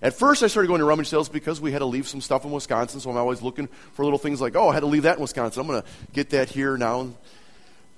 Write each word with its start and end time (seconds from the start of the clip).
At 0.00 0.14
first, 0.14 0.42
I 0.42 0.46
started 0.46 0.68
going 0.68 0.78
to 0.78 0.84
rummage 0.84 1.08
sales 1.08 1.28
because 1.28 1.60
we 1.60 1.72
had 1.72 1.80
to 1.80 1.86
leave 1.86 2.06
some 2.06 2.20
stuff 2.20 2.44
in 2.44 2.50
Wisconsin, 2.52 3.00
so 3.00 3.10
I'm 3.10 3.16
always 3.16 3.42
looking 3.42 3.68
for 3.94 4.04
little 4.04 4.18
things 4.18 4.40
like, 4.40 4.54
oh, 4.54 4.68
I 4.68 4.74
had 4.74 4.80
to 4.80 4.86
leave 4.86 5.02
that 5.02 5.16
in 5.16 5.22
Wisconsin. 5.22 5.60
I'm 5.60 5.66
going 5.66 5.82
to 5.82 5.88
get 6.12 6.30
that 6.30 6.48
here 6.48 6.76
now. 6.76 7.08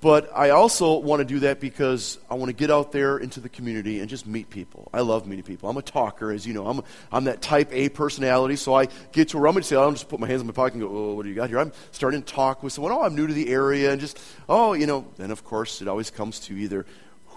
But 0.01 0.31
I 0.35 0.49
also 0.49 0.97
want 0.97 1.21
to 1.21 1.27
do 1.27 1.41
that 1.41 1.61
because 1.61 2.19
I 2.31 2.35
want 2.35 2.49
to 2.49 2.55
get 2.55 2.71
out 2.71 2.91
there 2.91 3.19
into 3.19 3.39
the 3.39 3.51
community 3.51 4.01
and 4.01 4.09
just 4.09 4.27
meet 4.27 4.49
people. 4.49 4.89
I 4.95 5.03
love 5.03 5.27
meeting 5.27 5.45
people. 5.45 5.69
I'm 5.69 5.77
a 5.77 5.83
talker, 5.83 6.33
as 6.33 6.47
you 6.47 6.55
know. 6.55 6.67
I'm, 6.67 6.81
I'm 7.13 7.25
that 7.25 7.43
type 7.43 7.69
A 7.71 7.91
personality, 7.91 8.57
so 8.57 8.73
I 8.73 8.89
get 9.13 9.29
to 9.31 9.37
a 9.37 9.41
rummage 9.43 9.67
sale. 9.67 9.81
I 9.81 9.83
don't 9.83 9.93
just 9.93 10.09
put 10.09 10.19
my 10.19 10.27
hands 10.27 10.41
in 10.41 10.47
my 10.47 10.55
pocket 10.55 10.77
and 10.77 10.83
go, 10.83 10.89
oh, 10.89 11.15
what 11.15 11.25
do 11.25 11.29
you 11.29 11.35
got 11.35 11.51
here? 11.51 11.59
I'm 11.59 11.73
starting 11.93 12.23
to 12.23 12.33
talk 12.33 12.63
with 12.63 12.73
someone. 12.73 12.93
Oh, 12.93 13.03
I'm 13.03 13.15
new 13.15 13.27
to 13.27 13.35
the 13.35 13.51
area, 13.51 13.93
and 13.93 14.01
just, 14.01 14.19
oh, 14.49 14.73
you 14.73 14.87
know. 14.87 15.07
Then, 15.19 15.31
of 15.31 15.45
course, 15.45 15.83
it 15.83 15.89
always 15.89 16.11
comes 16.11 16.41
to 16.41 16.55
either 16.55 16.87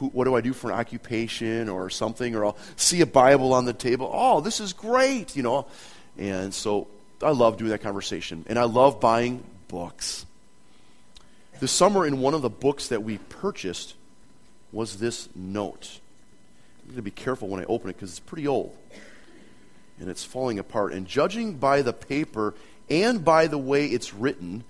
who, 0.03 0.09
what 0.09 0.25
do 0.25 0.35
I 0.35 0.41
do 0.41 0.51
for 0.51 0.69
an 0.69 0.77
occupation 0.77 1.69
or 1.69 1.89
something, 1.89 2.35
or 2.35 2.45
I'll 2.45 2.57
see 2.75 2.99
a 2.99 3.05
Bible 3.05 3.53
on 3.53 3.63
the 3.63 3.73
table. 3.73 4.09
Oh, 4.13 4.41
this 4.41 4.59
is 4.59 4.73
great, 4.73 5.35
you 5.35 5.43
know. 5.43 5.65
And 6.17 6.53
so 6.53 6.87
I 7.21 7.29
love 7.29 7.57
doing 7.57 7.71
that 7.71 7.81
conversation. 7.81 8.43
And 8.49 8.59
I 8.59 8.63
love 8.63 8.99
buying 8.99 9.43
books. 9.69 10.25
This 11.61 11.71
summer, 11.71 12.05
in 12.05 12.19
one 12.19 12.33
of 12.33 12.41
the 12.41 12.49
books 12.49 12.89
that 12.89 13.01
we 13.01 13.17
purchased, 13.17 13.95
was 14.73 14.97
this 14.97 15.29
note. 15.35 16.01
I'm 16.81 16.87
going 16.87 16.95
to 16.97 17.01
be 17.01 17.11
careful 17.11 17.47
when 17.47 17.61
I 17.61 17.65
open 17.65 17.89
it 17.89 17.93
because 17.93 18.09
it's 18.09 18.19
pretty 18.19 18.47
old 18.47 18.75
and 19.99 20.09
it's 20.09 20.25
falling 20.25 20.59
apart. 20.59 20.91
And 20.91 21.07
judging 21.07 21.53
by 21.53 21.81
the 21.81 21.93
paper 21.93 22.55
and 22.89 23.23
by 23.23 23.47
the 23.47 23.57
way 23.57 23.85
it's 23.85 24.13
written, 24.13 24.65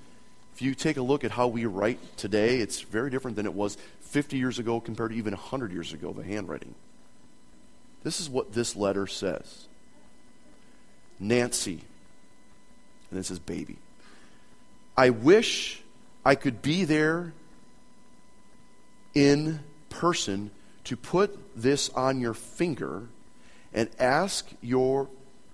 if 0.54 0.62
you 0.62 0.76
take 0.76 0.98
a 0.98 1.02
look 1.02 1.24
at 1.24 1.32
how 1.32 1.48
we 1.48 1.66
write 1.66 1.98
today, 2.18 2.60
it's 2.60 2.82
very 2.82 3.10
different 3.10 3.36
than 3.36 3.48
it 3.48 3.54
was 3.56 3.78
50 4.14 4.38
years 4.38 4.60
ago 4.60 4.80
compared 4.80 5.10
to 5.10 5.18
even 5.18 5.34
100 5.34 5.72
years 5.72 5.92
ago, 5.92 6.14
the 6.14 6.24
handwriting. 6.24 6.76
This 8.04 8.20
is 8.20 8.30
what 8.30 8.54
this 8.54 8.76
letter 8.76 9.08
says 9.08 9.68
Nancy, 11.20 11.82
and 13.10 13.20
this 13.20 13.32
is 13.32 13.40
baby. 13.40 13.78
I 14.96 15.10
wish 15.10 15.82
I 16.24 16.36
could 16.36 16.62
be 16.62 16.86
there 16.86 17.34
in 19.16 19.62
person 19.90 20.52
to 20.84 20.96
put 20.96 21.40
this 21.56 21.90
on 21.90 22.22
your 22.22 22.36
finger 22.36 23.08
and 23.74 23.90
ask 23.98 24.48
your 24.62 25.10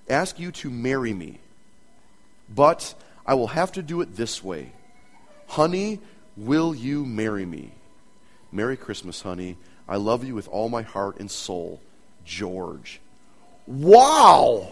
ask 0.10 0.38
you 0.38 0.52
to 0.52 0.70
marry 0.70 1.14
me. 1.14 1.40
But 2.54 2.94
I 3.26 3.36
will 3.36 3.48
have 3.48 3.72
to 3.74 3.82
do 3.82 4.02
it 4.02 4.18
this 4.18 4.44
way. 4.44 4.74
Honey, 5.48 6.00
will 6.36 6.76
you 6.76 7.06
marry 7.06 7.46
me? 7.46 7.72
Merry 8.52 8.78
Christmas, 8.78 9.22
honey. 9.22 9.58
I 9.88 9.98
love 9.98 10.24
you 10.24 10.36
with 10.36 10.48
all 10.48 10.70
my 10.70 10.82
heart 10.82 11.20
and 11.20 11.30
soul. 11.30 11.82
George. 12.26 13.02
Wow! 13.66 14.72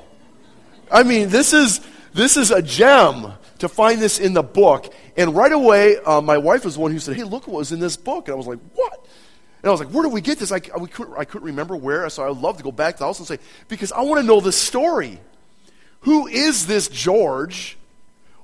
I 0.92 1.03
mean, 1.03 1.30
this 1.30 1.53
is 1.53 1.81
this 2.14 2.38
is 2.38 2.52
a 2.52 2.61
gem 2.61 3.33
to 3.59 3.67
find 3.67 4.00
this 4.02 4.20
in 4.20 4.33
the 4.33 4.44
book. 4.44 4.94
And 5.16 5.36
right 5.36 5.52
away, 5.52 5.98
uh, 5.98 6.22
my 6.22 6.38
wife 6.38 6.66
was 6.66 6.75
the 6.75 6.81
one 6.81 6.92
who 6.92 7.00
said, 7.00 7.16
"Hey, 7.16 7.23
look 7.23 7.48
what 7.48 7.58
was 7.58 7.72
in 7.72 7.80
this 7.80 7.98
book." 7.98 8.28
And 8.28 8.33
I 8.33 8.38
was 8.38 8.48
like, 8.48 8.59
"What?" 8.73 9.05
And 9.61 9.70
I 9.70 9.72
was 9.72 9.80
like, 9.80 9.89
"Where 9.89 10.03
did 10.03 10.14
we 10.14 10.22
get 10.22 10.39
this?" 10.39 10.52
I, 10.52 10.59
couldn't, 10.59 11.17
I 11.17 11.25
couldn't 11.25 11.45
remember 11.45 11.75
where, 11.75 12.09
so 12.09 12.23
I 12.23 12.30
would 12.30 12.39
love 12.39 12.58
to 12.58 12.64
go 12.64 12.72
back 12.72 12.95
to 12.95 13.00
the 13.00 13.05
house 13.05 13.20
and 13.20 13.28
say, 13.28 13.39
"Because 13.67 13.92
I 13.92 14.02
want 14.02 14.22
to 14.22 14.28
know 14.28 14.39
the 14.39 14.52
story. 14.52 15.20
Who 16.02 16.28
is 16.28 16.67
this 16.67 16.88
George?" 16.88 17.77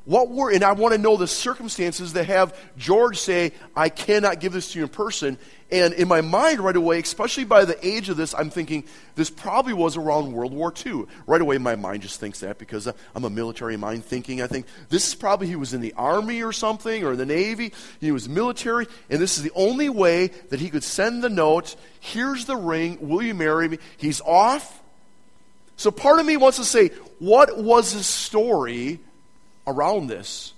What 0.05 0.29
were, 0.29 0.51
and 0.51 0.65
I 0.65 0.73
want 0.73 0.93
to 0.93 0.97
know 0.97 1.15
the 1.15 1.27
circumstances 1.27 2.13
that 2.13 2.25
have 2.25 2.57
George 2.77 3.17
say, 3.17 3.53
I 3.73 3.87
cannot 3.87 4.41
give 4.41 4.51
this 4.51 4.73
to 4.73 4.79
you 4.79 4.83
in 4.83 4.89
person. 4.89 5.37
And 5.71 5.93
in 5.93 6.09
my 6.09 6.19
mind, 6.19 6.59
right 6.59 6.75
away, 6.75 6.99
especially 6.99 7.45
by 7.45 7.63
the 7.63 7.87
age 7.87 8.09
of 8.09 8.17
this, 8.17 8.35
I'm 8.35 8.49
thinking 8.49 8.83
this 9.15 9.29
probably 9.29 9.73
was 9.73 9.95
around 9.95 10.33
World 10.33 10.53
War 10.53 10.73
II. 10.85 11.05
Right 11.25 11.39
away, 11.39 11.57
my 11.57 11.77
mind 11.77 12.01
just 12.01 12.19
thinks 12.19 12.41
that 12.41 12.59
because 12.59 12.85
I'm 13.15 13.23
a 13.23 13.29
military 13.29 13.77
mind 13.77 14.03
thinking. 14.03 14.41
I 14.41 14.47
think 14.47 14.65
this 14.89 15.07
is 15.07 15.15
probably 15.15 15.47
he 15.47 15.55
was 15.55 15.73
in 15.73 15.79
the 15.79 15.93
Army 15.93 16.43
or 16.43 16.51
something 16.51 17.05
or 17.05 17.15
the 17.15 17.25
Navy. 17.25 17.71
He 18.01 18.11
was 18.11 18.27
military, 18.27 18.87
and 19.09 19.21
this 19.21 19.37
is 19.37 19.43
the 19.43 19.53
only 19.55 19.87
way 19.87 20.27
that 20.49 20.59
he 20.59 20.69
could 20.69 20.83
send 20.83 21.23
the 21.23 21.29
note 21.29 21.75
Here's 22.01 22.43
the 22.43 22.57
ring. 22.57 22.97
Will 22.99 23.21
you 23.21 23.33
marry 23.33 23.69
me? 23.69 23.79
He's 23.95 24.19
off. 24.19 24.83
So 25.77 25.89
part 25.89 26.19
of 26.19 26.25
me 26.25 26.35
wants 26.35 26.57
to 26.57 26.65
say, 26.65 26.89
what 27.19 27.57
was 27.57 27.93
his 27.93 28.05
story 28.05 28.99
around 29.67 30.07
this. 30.07 30.53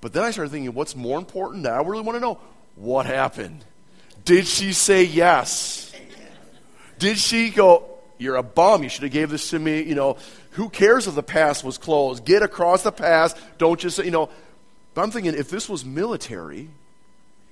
But 0.00 0.12
then 0.12 0.24
I 0.24 0.30
started 0.30 0.50
thinking, 0.50 0.74
what's 0.74 0.96
more 0.96 1.18
important 1.18 1.66
I 1.66 1.80
really 1.82 2.02
want 2.02 2.16
to 2.16 2.20
know? 2.20 2.38
What 2.76 3.06
happened? 3.06 3.64
Did 4.24 4.46
she 4.46 4.72
say 4.72 5.04
yes? 5.04 5.92
Did 6.98 7.18
she 7.18 7.50
go, 7.50 7.84
you're 8.18 8.36
a 8.36 8.42
bum, 8.42 8.82
you 8.82 8.88
should 8.88 9.02
have 9.02 9.12
gave 9.12 9.30
this 9.30 9.50
to 9.50 9.58
me, 9.58 9.82
you 9.82 9.94
know, 9.94 10.16
who 10.52 10.68
cares 10.68 11.06
if 11.06 11.14
the 11.14 11.22
pass 11.22 11.64
was 11.64 11.78
closed? 11.78 12.24
Get 12.24 12.42
across 12.42 12.82
the 12.82 12.92
pass, 12.92 13.34
don't 13.58 13.80
just, 13.80 13.98
you 13.98 14.10
know. 14.10 14.28
But 14.94 15.02
I'm 15.02 15.10
thinking, 15.10 15.34
if 15.34 15.50
this 15.50 15.68
was 15.68 15.84
military, 15.84 16.68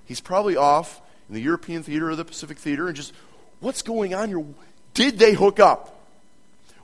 he's 0.05 0.21
probably 0.21 0.57
off 0.57 1.01
in 1.29 1.35
the 1.35 1.41
European 1.41 1.83
theater 1.83 2.11
or 2.11 2.17
the 2.17 2.25
Pacific 2.25 2.59
theater 2.59 2.87
and 2.87 2.97
just, 2.97 3.13
what's 3.61 3.83
going 3.83 4.15
on 4.15 4.29
here? 4.29 4.45
Did 4.95 5.19
they 5.19 5.33
hook 5.33 5.59
up? 5.61 5.97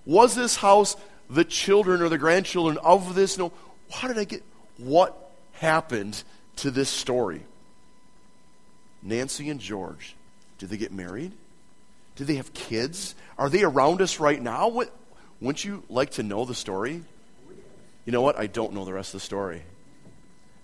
Was 0.05 0.35
this 0.35 0.57
house 0.57 0.97
the 1.29 1.45
children 1.45 2.01
or 2.01 2.09
the 2.09 2.19
grandchildren 2.19 2.79
of 2.79 3.15
this? 3.15 3.37
No 3.37 3.53
how 3.91 4.09
did 4.09 4.19
I 4.19 4.25
get, 4.25 4.43
what 4.79 5.33
happened 5.53 6.23
to 6.57 6.71
this 6.71 6.89
story? 6.89 7.43
Nancy 9.03 9.51
and 9.51 9.61
George, 9.61 10.15
did 10.59 10.71
they 10.71 10.77
get 10.77 10.93
married? 10.93 11.33
Did 12.17 12.27
they 12.27 12.37
have 12.37 12.53
kids? 12.55 13.15
Are 13.39 13.49
they 13.49 13.63
around 13.63 14.01
us 14.01 14.19
right 14.19 14.41
now? 14.41 14.69
What, 14.69 14.93
wouldn't 15.41 15.65
you 15.65 15.83
like 15.89 16.13
to 16.13 16.23
know 16.23 16.45
the 16.45 16.55
story? 16.55 17.03
You 18.05 18.13
know 18.13 18.23
what? 18.23 18.39
I 18.39 18.47
don't 18.47 18.73
know 18.73 18.85
the 18.85 18.93
rest 18.93 19.15
of 19.15 19.21
the 19.21 19.25
story. 19.25 19.63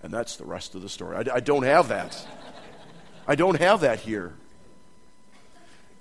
And 0.01 0.13
that's 0.13 0.35
the 0.35 0.45
rest 0.45 0.75
of 0.75 0.81
the 0.81 0.89
story. 0.89 1.15
I, 1.15 1.35
I 1.35 1.39
don't 1.39 1.63
have 1.63 1.89
that. 1.89 2.27
I 3.27 3.35
don't 3.35 3.59
have 3.59 3.81
that 3.81 3.99
here. 3.99 4.33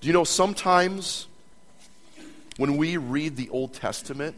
Do 0.00 0.08
you 0.08 0.12
know 0.12 0.24
sometimes 0.24 1.28
when 2.56 2.76
we 2.76 2.96
read 2.96 3.36
the 3.36 3.48
Old 3.50 3.74
Testament, 3.74 4.34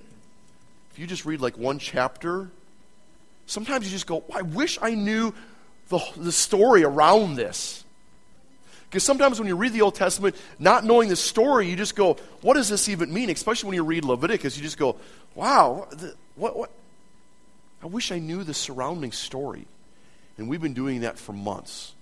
if 0.92 0.98
you 0.98 1.06
just 1.06 1.24
read 1.24 1.40
like 1.40 1.56
one 1.56 1.78
chapter, 1.78 2.50
Sometimes 3.46 3.84
you 3.84 3.90
just 3.90 4.06
go, 4.06 4.24
I 4.34 4.42
wish 4.42 4.78
I 4.80 4.94
knew 4.94 5.34
the, 5.88 6.00
the 6.16 6.32
story 6.32 6.84
around 6.84 7.36
this. 7.36 7.84
Because 8.88 9.02
sometimes 9.02 9.38
when 9.40 9.48
you 9.48 9.56
read 9.56 9.72
the 9.72 9.82
Old 9.82 9.96
Testament, 9.96 10.36
not 10.58 10.84
knowing 10.84 11.08
the 11.08 11.16
story, 11.16 11.68
you 11.68 11.76
just 11.76 11.96
go, 11.96 12.16
what 12.42 12.54
does 12.54 12.68
this 12.68 12.88
even 12.88 13.12
mean? 13.12 13.28
Especially 13.28 13.66
when 13.68 13.74
you 13.74 13.84
read 13.84 14.04
Leviticus, 14.04 14.56
you 14.56 14.62
just 14.62 14.78
go, 14.78 14.96
wow, 15.34 15.88
what, 16.36 16.56
what? 16.56 16.70
I 17.82 17.86
wish 17.86 18.12
I 18.12 18.18
knew 18.18 18.44
the 18.44 18.54
surrounding 18.54 19.12
story. 19.12 19.66
And 20.38 20.48
we've 20.48 20.62
been 20.62 20.74
doing 20.74 21.00
that 21.00 21.18
for 21.18 21.32
months. 21.32 21.92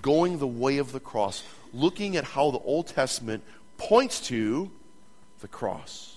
Going 0.00 0.38
the 0.38 0.46
way 0.46 0.78
of 0.78 0.92
the 0.92 1.00
cross, 1.00 1.44
looking 1.72 2.16
at 2.16 2.24
how 2.24 2.50
the 2.50 2.58
Old 2.58 2.88
Testament 2.88 3.42
points 3.78 4.20
to 4.28 4.70
the 5.40 5.48
cross. 5.48 6.11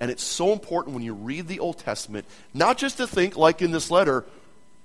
And 0.00 0.10
it's 0.10 0.22
so 0.22 0.52
important 0.52 0.94
when 0.94 1.04
you 1.04 1.14
read 1.14 1.46
the 1.48 1.60
Old 1.60 1.78
Testament, 1.78 2.26
not 2.52 2.78
just 2.78 2.96
to 2.98 3.06
think, 3.06 3.36
like 3.36 3.62
in 3.62 3.70
this 3.70 3.90
letter, 3.90 4.24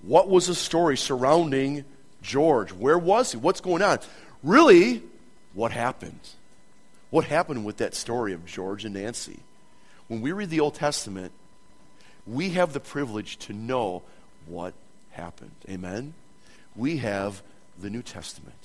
what 0.01 0.29
was 0.29 0.47
the 0.47 0.55
story 0.55 0.97
surrounding 0.97 1.83
George? 2.21 2.71
Where 2.71 2.97
was 2.97 3.31
he? 3.31 3.37
What's 3.37 3.61
going 3.61 3.81
on? 3.81 3.99
Really, 4.43 5.03
what 5.53 5.71
happened? 5.71 6.19
What 7.09 7.25
happened 7.25 7.65
with 7.65 7.77
that 7.77 7.95
story 7.95 8.33
of 8.33 8.45
George 8.45 8.85
and 8.85 8.93
Nancy? 8.93 9.39
When 10.07 10.21
we 10.21 10.31
read 10.31 10.49
the 10.49 10.59
Old 10.59 10.75
Testament, 10.75 11.31
we 12.25 12.51
have 12.51 12.73
the 12.73 12.79
privilege 12.79 13.37
to 13.39 13.53
know 13.53 14.03
what 14.45 14.73
happened. 15.11 15.51
Amen? 15.67 16.13
We 16.75 16.97
have 16.97 17.41
the 17.81 17.89
New 17.89 18.03
Testament. 18.03 18.55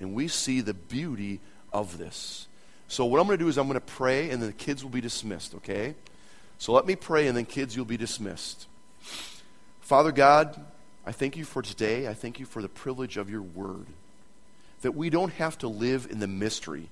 And 0.00 0.14
we 0.14 0.28
see 0.28 0.60
the 0.60 0.74
beauty 0.74 1.40
of 1.72 1.98
this. 1.98 2.46
So, 2.88 3.04
what 3.04 3.20
I'm 3.20 3.26
going 3.26 3.38
to 3.38 3.44
do 3.44 3.48
is 3.48 3.58
I'm 3.58 3.68
going 3.68 3.74
to 3.74 3.80
pray, 3.80 4.30
and 4.30 4.40
then 4.42 4.48
the 4.48 4.54
kids 4.54 4.82
will 4.82 4.90
be 4.90 5.02
dismissed, 5.02 5.54
okay? 5.56 5.94
So, 6.56 6.72
let 6.72 6.86
me 6.86 6.96
pray, 6.96 7.28
and 7.28 7.36
then 7.36 7.44
kids, 7.44 7.76
you'll 7.76 7.84
be 7.84 7.98
dismissed. 7.98 8.66
Father 9.80 10.10
God, 10.10 10.58
I 11.06 11.12
thank 11.12 11.36
you 11.36 11.44
for 11.44 11.60
today. 11.60 12.08
I 12.08 12.14
thank 12.14 12.40
you 12.40 12.46
for 12.46 12.62
the 12.62 12.68
privilege 12.68 13.18
of 13.18 13.28
your 13.28 13.42
word. 13.42 13.86
That 14.80 14.92
we 14.92 15.10
don't 15.10 15.32
have 15.34 15.58
to 15.58 15.68
live 15.68 16.08
in 16.10 16.18
the 16.18 16.26
mystery, 16.26 16.88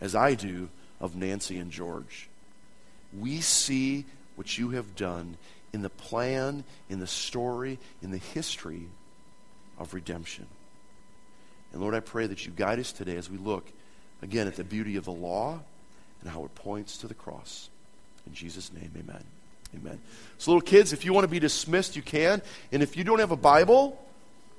as 0.00 0.14
I 0.14 0.34
do, 0.34 0.68
of 1.00 1.16
Nancy 1.16 1.58
and 1.58 1.72
George. 1.72 2.28
We 3.18 3.40
see 3.40 4.04
what 4.36 4.56
you 4.56 4.70
have 4.70 4.94
done 4.94 5.36
in 5.72 5.82
the 5.82 5.90
plan, 5.90 6.62
in 6.88 7.00
the 7.00 7.06
story, 7.06 7.78
in 8.02 8.12
the 8.12 8.18
history 8.18 8.82
of 9.78 9.94
redemption. 9.94 10.46
And 11.72 11.82
Lord, 11.82 11.94
I 11.94 12.00
pray 12.00 12.26
that 12.28 12.46
you 12.46 12.52
guide 12.54 12.78
us 12.78 12.92
today 12.92 13.16
as 13.16 13.28
we 13.28 13.36
look 13.36 13.70
again 14.22 14.46
at 14.46 14.56
the 14.56 14.64
beauty 14.64 14.96
of 14.96 15.04
the 15.04 15.12
law 15.12 15.60
and 16.20 16.30
how 16.30 16.44
it 16.44 16.54
points 16.54 16.98
to 16.98 17.06
the 17.06 17.14
cross. 17.14 17.68
In 18.26 18.34
Jesus' 18.34 18.72
name, 18.72 18.90
amen. 18.96 19.24
Amen. 19.74 19.98
So, 20.38 20.50
little 20.50 20.62
kids, 20.62 20.92
if 20.92 21.04
you 21.04 21.12
want 21.12 21.24
to 21.24 21.28
be 21.28 21.38
dismissed, 21.38 21.94
you 21.94 22.02
can. 22.02 22.40
And 22.72 22.82
if 22.82 22.96
you 22.96 23.04
don't 23.04 23.18
have 23.18 23.30
a 23.30 23.36
Bible, 23.36 24.02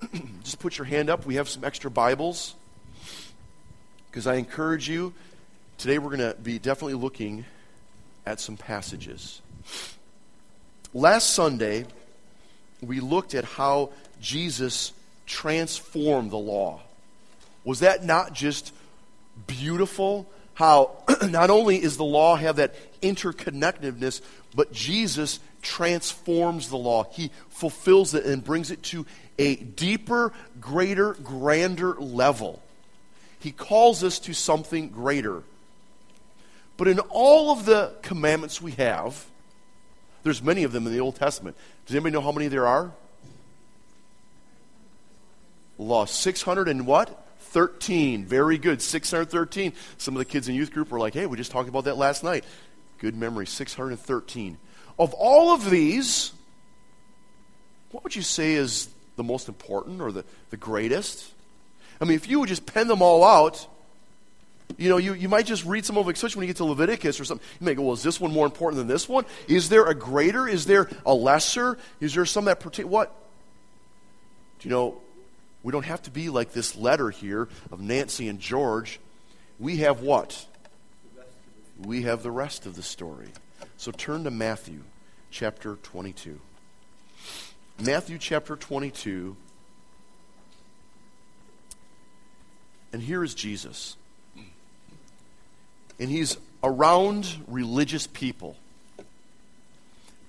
just 0.44 0.60
put 0.60 0.78
your 0.78 0.86
hand 0.86 1.10
up. 1.10 1.26
We 1.26 1.36
have 1.36 1.50
some 1.50 1.64
extra 1.64 1.90
Bibles. 1.90 2.56
Because 4.10 4.28
I 4.28 4.36
encourage 4.36 4.90
you, 4.90 5.14
today 5.78 6.00
we're 6.00 6.16
going 6.16 6.32
to 6.32 6.40
be 6.42 6.60
definitely 6.60 6.96
looking 6.96 7.46
at 8.26 8.40
some 8.40 8.58
passages. 8.58 9.42
Last 10.94 11.32
Sunday, 11.32 11.86
we 12.82 13.00
looked 13.00 13.36
at 13.36 13.44
how 13.44 13.92
Jesus 14.22 14.94
transformed 15.26 16.32
the 16.32 16.38
law. 16.38 16.82
Was 17.64 17.82
that 17.82 18.04
not 18.04 18.34
just 18.34 18.74
beautiful? 19.48 20.30
How 20.54 21.04
not 21.30 21.50
only 21.50 21.82
is 21.82 21.98
the 21.98 22.04
law 22.04 22.36
have 22.36 22.58
that 22.58 22.76
interconnectedness, 23.02 24.22
but 24.56 24.72
Jesus 24.72 25.40
transforms 25.62 26.70
the 26.70 26.78
law. 26.78 27.06
He 27.12 27.32
fulfills 27.50 28.14
it 28.14 28.26
and 28.26 28.44
brings 28.44 28.72
it 28.72 28.84
to 28.84 29.06
a 29.38 29.56
deeper, 29.56 30.34
greater, 30.60 31.14
grander 31.14 31.94
level. 31.96 32.62
He 33.40 33.52
calls 33.52 34.04
us 34.04 34.20
to 34.20 34.34
something 34.34 34.90
greater. 34.90 35.44
But 36.78 36.88
in 36.88 37.00
all 37.00 37.52
of 37.52 37.66
the 37.66 37.94
commandments 38.02 38.62
we 38.62 38.72
have, 38.74 39.26
there's 40.24 40.44
many 40.44 40.64
of 40.64 40.72
them 40.72 40.86
in 40.88 40.94
the 40.94 41.00
Old 41.00 41.16
Testament. 41.16 41.56
Does 41.86 41.96
anybody 41.96 42.14
know 42.14 42.22
how 42.22 42.32
many 42.32 42.48
there 42.48 42.68
are? 42.68 42.92
Law 45.78 46.06
600 46.06 46.68
and 46.68 46.86
what? 46.86 47.26
13. 47.50 48.26
Very 48.26 48.58
good. 48.58 48.82
613. 48.82 49.74
Some 49.98 50.16
of 50.16 50.20
the 50.20 50.26
kids 50.26 50.48
in 50.48 50.56
youth 50.56 50.72
group 50.72 50.92
were 50.92 51.00
like, 51.00 51.14
hey, 51.14 51.26
we 51.26 51.38
just 51.38 51.52
talked 51.52 51.70
about 51.70 51.86
that 51.86 51.98
last 51.98 52.24
night. 52.24 52.44
Good 53.00 53.16
memory. 53.16 53.48
613. 53.48 54.58
Of 54.98 55.14
all 55.14 55.54
of 55.54 55.70
these, 55.70 56.32
what 57.92 58.04
would 58.04 58.16
you 58.16 58.22
say 58.22 58.54
is 58.54 58.90
the 59.16 59.24
most 59.24 59.48
important 59.48 60.02
or 60.02 60.12
the, 60.12 60.26
the 60.50 60.58
greatest? 60.58 61.32
I 62.02 62.06
mean, 62.06 62.16
if 62.16 62.30
you 62.30 62.40
would 62.40 62.50
just 62.50 62.66
pen 62.66 62.88
them 62.88 63.02
all 63.02 63.24
out, 63.24 63.68
you 64.78 64.90
know, 64.90 64.98
you, 64.98 65.14
you 65.14 65.28
might 65.28 65.46
just 65.46 65.66
read 65.66 65.86
some 65.86 65.98
of 65.98 66.06
them, 66.06 66.14
especially 66.14 66.40
when 66.40 66.48
you 66.48 66.54
get 66.54 66.58
to 66.58 66.66
Leviticus 66.66 67.20
or 67.20 67.26
something. 67.26 67.46
You 67.60 67.66
may 67.66 67.74
go, 67.74 67.84
well, 67.84 67.94
is 67.94 68.04
this 68.04 68.20
one 68.20 68.32
more 68.32 68.46
important 68.46 68.78
than 68.78 68.88
this 68.88 69.10
one? 69.10 69.26
Is 69.48 69.70
there 69.70 69.88
a 69.88 69.96
greater? 69.96 70.48
Is 70.48 70.66
there 70.66 70.90
a 71.06 71.14
lesser? 71.14 71.78
Is 72.00 72.14
there 72.14 72.26
some 72.26 72.46
that 72.46 72.60
pertain? 72.60 72.88
What? 72.90 73.14
Do 74.60 74.70
you 74.70 74.76
know, 74.76 75.02
we 75.64 75.72
don't 75.72 75.86
have 75.86 76.02
to 76.04 76.12
be 76.12 76.30
like 76.30 76.54
this 76.54 76.76
letter 76.76 77.10
here 77.10 77.50
of 77.72 77.82
Nancy 77.82 78.28
and 78.28 78.40
George. 78.40 79.00
We 79.60 79.78
have 79.78 80.02
what? 80.02 80.46
We 81.78 82.04
have 82.04 82.24
the 82.24 82.32
rest 82.32 82.66
of 82.66 82.76
the 82.76 82.84
story. 82.84 83.30
So 83.78 83.92
turn 83.92 84.24
to 84.24 84.32
Matthew 84.32 84.82
chapter 85.32 85.76
22. 85.84 86.40
Matthew 87.80 88.18
chapter 88.18 88.56
22. 88.56 89.36
And 92.92 93.02
here 93.02 93.24
is 93.24 93.34
Jesus. 93.34 93.96
And 96.00 96.10
he's 96.10 96.38
around 96.64 97.38
religious 97.48 98.08
people. 98.08 98.56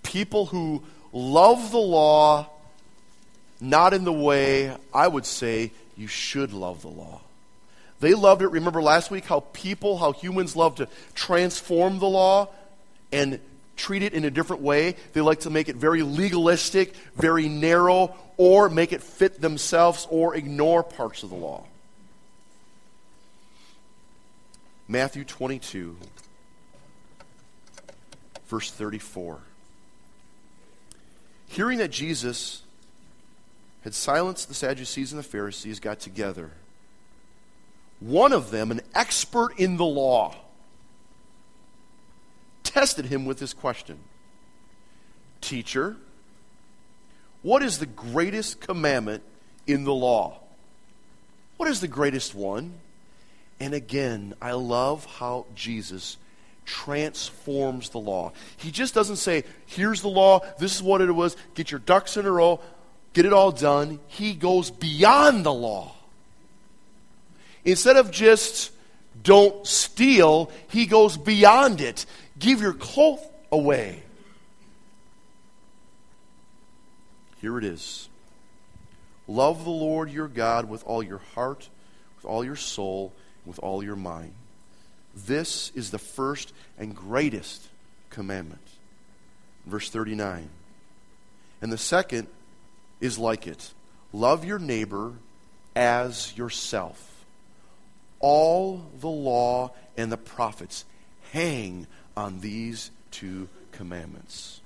People 0.02 0.46
who 0.46 0.82
love 1.12 1.70
the 1.70 1.78
law 1.78 2.50
not 3.60 3.92
in 3.94 4.04
the 4.04 4.12
way 4.12 4.74
I 4.92 5.06
would 5.06 5.26
say 5.26 5.72
you 5.96 6.06
should 6.06 6.52
love 6.52 6.82
the 6.82 6.88
law. 6.88 7.20
They 8.00 8.14
loved 8.14 8.42
it. 8.42 8.48
Remember 8.48 8.80
last 8.80 9.10
week 9.10 9.26
how 9.26 9.40
people, 9.52 9.98
how 9.98 10.12
humans 10.12 10.56
love 10.56 10.76
to 10.76 10.88
transform 11.14 11.98
the 11.98 12.08
law 12.08 12.48
and 13.12 13.38
treat 13.76 14.02
it 14.02 14.14
in 14.14 14.24
a 14.24 14.30
different 14.30 14.62
way. 14.62 14.96
They 15.12 15.20
like 15.20 15.40
to 15.40 15.50
make 15.50 15.68
it 15.68 15.76
very 15.76 16.02
legalistic, 16.02 16.94
very 17.16 17.48
narrow, 17.48 18.14
or 18.36 18.70
make 18.70 18.92
it 18.92 19.02
fit 19.02 19.40
themselves 19.40 20.06
or 20.10 20.34
ignore 20.34 20.82
parts 20.82 21.22
of 21.22 21.30
the 21.30 21.36
law. 21.36 21.64
Matthew 24.88 25.24
22, 25.24 25.96
verse 28.46 28.70
34. 28.70 29.38
Hearing 31.48 31.78
that 31.78 31.90
Jesus 31.90 32.62
had 33.82 33.94
silenced 33.94 34.48
the 34.48 34.54
Sadducees 34.54 35.12
and 35.12 35.18
the 35.18 35.26
Pharisees, 35.26 35.80
got 35.80 36.00
together. 36.00 36.50
One 38.00 38.32
of 38.32 38.50
them, 38.50 38.70
an 38.70 38.80
expert 38.94 39.58
in 39.58 39.76
the 39.76 39.84
law, 39.84 40.34
tested 42.62 43.06
him 43.06 43.24
with 43.24 43.38
this 43.38 43.52
question 43.52 43.98
Teacher, 45.40 45.96
what 47.42 47.62
is 47.62 47.78
the 47.78 47.86
greatest 47.86 48.60
commandment 48.60 49.22
in 49.66 49.84
the 49.84 49.94
law? 49.94 50.38
What 51.56 51.68
is 51.68 51.80
the 51.80 51.88
greatest 51.88 52.34
one? 52.34 52.74
And 53.58 53.74
again, 53.74 54.34
I 54.40 54.52
love 54.52 55.04
how 55.04 55.46
Jesus 55.54 56.16
transforms 56.64 57.90
the 57.90 57.98
law. 57.98 58.32
He 58.56 58.70
just 58.70 58.94
doesn't 58.94 59.16
say, 59.16 59.44
here's 59.66 60.00
the 60.00 60.08
law, 60.08 60.40
this 60.58 60.74
is 60.74 60.82
what 60.82 61.00
it 61.00 61.10
was, 61.10 61.36
get 61.54 61.70
your 61.70 61.80
ducks 61.80 62.16
in 62.16 62.24
a 62.24 62.30
row 62.30 62.60
get 63.12 63.26
it 63.26 63.32
all 63.32 63.52
done. 63.52 64.00
He 64.08 64.34
goes 64.34 64.70
beyond 64.70 65.44
the 65.44 65.52
law. 65.52 65.94
Instead 67.64 67.96
of 67.96 68.10
just 68.10 68.72
don't 69.22 69.66
steal, 69.66 70.50
he 70.68 70.86
goes 70.86 71.16
beyond 71.16 71.80
it. 71.80 72.06
Give 72.38 72.60
your 72.60 72.72
cloth 72.72 73.26
away. 73.52 74.02
Here 77.40 77.58
it 77.58 77.64
is. 77.64 78.08
Love 79.26 79.64
the 79.64 79.70
Lord 79.70 80.10
your 80.10 80.28
God 80.28 80.68
with 80.68 80.82
all 80.84 81.02
your 81.02 81.20
heart, 81.34 81.68
with 82.16 82.24
all 82.24 82.44
your 82.44 82.56
soul, 82.56 83.12
with 83.46 83.58
all 83.60 83.82
your 83.82 83.96
mind. 83.96 84.32
This 85.14 85.70
is 85.74 85.90
the 85.90 85.98
first 85.98 86.52
and 86.78 86.94
greatest 86.94 87.68
commandment. 88.10 88.66
Verse 89.66 89.90
39. 89.90 90.48
And 91.62 91.72
the 91.72 91.78
second 91.78 92.26
is 93.00 93.18
like 93.18 93.46
it 93.46 93.72
love 94.12 94.44
your 94.44 94.58
neighbor 94.58 95.14
as 95.74 96.36
yourself. 96.36 97.24
All 98.18 98.84
the 99.00 99.08
law 99.08 99.72
and 99.96 100.10
the 100.10 100.16
prophets 100.16 100.84
hang 101.32 101.86
on 102.16 102.40
these 102.40 102.90
two 103.10 103.48
commandments. 103.72 104.60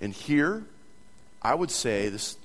And 0.00 0.12
here, 0.12 0.64
I 1.42 1.54
would 1.54 1.70
say, 1.70 2.08
this 2.08 2.36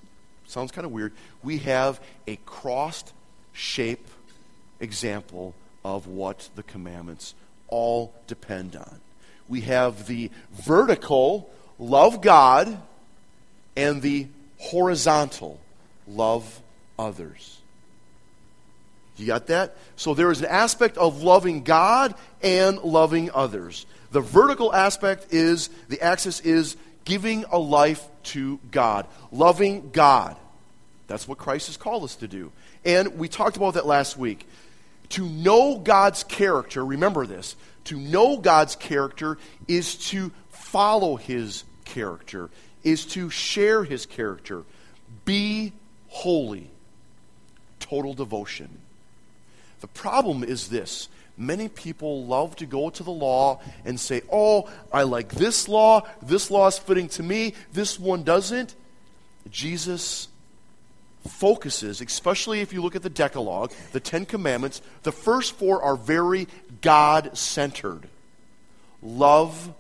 sounds 0.47 0.71
kind 0.71 0.85
of 0.85 0.91
weird, 0.91 1.13
we 1.43 1.59
have 1.59 1.99
a 2.27 2.37
crossed 2.45 3.13
shape 3.53 4.07
example 4.79 5.53
of 5.83 6.07
what 6.07 6.49
the 6.55 6.63
commandments 6.63 7.35
all 7.67 8.13
depend 8.27 8.75
on. 8.75 8.99
We 9.47 9.61
have 9.61 10.07
the 10.07 10.31
vertical, 10.51 11.49
love 11.77 12.21
God, 12.21 12.81
and 13.75 14.01
the 14.01 14.27
horizontal 14.57 15.59
love 16.07 16.61
others. 16.97 17.59
You 19.17 19.27
got 19.27 19.47
that? 19.47 19.77
So 19.95 20.13
there 20.13 20.31
is 20.31 20.41
an 20.41 20.47
aspect 20.47 20.97
of 20.97 21.23
loving 21.23 21.63
God 21.63 22.15
and 22.41 22.77
loving 22.79 23.31
others. 23.33 23.85
The 24.11 24.21
vertical 24.21 24.73
aspect 24.73 25.27
is, 25.31 25.69
the 25.87 26.01
axis 26.01 26.41
is 26.41 26.75
giving 27.05 27.45
a 27.51 27.57
life 27.57 28.05
to 28.23 28.59
God, 28.71 29.07
loving 29.31 29.91
God. 29.91 30.35
That's 31.07 31.27
what 31.27 31.37
Christ 31.37 31.67
has 31.67 31.77
called 31.77 32.03
us 32.03 32.15
to 32.17 32.27
do. 32.27 32.51
And 32.83 33.17
we 33.17 33.29
talked 33.29 33.57
about 33.57 33.75
that 33.75 33.85
last 33.85 34.17
week. 34.17 34.47
To 35.09 35.25
know 35.27 35.77
God's 35.77 36.23
character, 36.23 36.83
remember 36.83 37.25
this, 37.25 37.55
to 37.85 37.97
know 37.97 38.37
God's 38.37 38.75
character 38.75 39.37
is 39.67 39.95
to 40.09 40.31
follow 40.49 41.15
his 41.15 41.63
character 41.85 42.49
is 42.85 43.05
to 43.07 43.29
share 43.29 43.83
his 43.83 44.05
character. 44.05 44.63
Be 45.25 45.73
holy. 46.07 46.69
Total 47.81 48.13
devotion. 48.13 48.69
The 49.81 49.87
problem 49.87 50.43
is 50.43 50.69
this 50.69 51.09
many 51.37 51.67
people 51.67 52.25
love 52.25 52.55
to 52.55 52.65
go 52.65 52.89
to 52.89 53.03
the 53.03 53.11
law 53.11 53.59
and 53.83 53.99
say, 53.99 54.21
Oh, 54.31 54.69
I 54.93 55.03
like 55.03 55.29
this 55.29 55.67
law. 55.67 56.07
This 56.21 56.49
law 56.49 56.67
is 56.67 56.77
fitting 56.77 57.09
to 57.09 57.23
me. 57.23 57.53
This 57.73 57.99
one 57.99 58.23
doesn't. 58.23 58.73
Jesus 59.51 60.29
focuses, 61.27 62.01
especially 62.01 62.61
if 62.61 62.71
you 62.71 62.81
look 62.81 62.95
at 62.95 63.01
the 63.01 63.09
Decalogue, 63.09 63.73
the 63.91 63.99
Ten 63.99 64.25
Commandments, 64.25 64.81
the 65.03 65.11
first 65.11 65.53
four 65.53 65.81
are 65.81 65.95
very 65.95 66.47
God 66.81 67.37
centered. 67.37 68.07
Love 69.01 69.73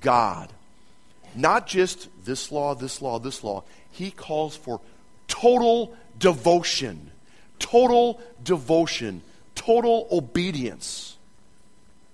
God. 0.00 0.52
Not 1.34 1.66
just 1.66 2.08
this 2.24 2.50
law, 2.50 2.74
this 2.74 3.00
law, 3.02 3.18
this 3.18 3.44
law. 3.44 3.64
He 3.90 4.10
calls 4.10 4.56
for 4.56 4.80
total 5.26 5.96
devotion. 6.18 7.10
Total 7.58 8.20
devotion. 8.42 9.22
Total 9.54 10.08
obedience. 10.10 11.16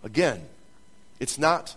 Again, 0.02 0.46
it's 1.20 1.38
not 1.38 1.76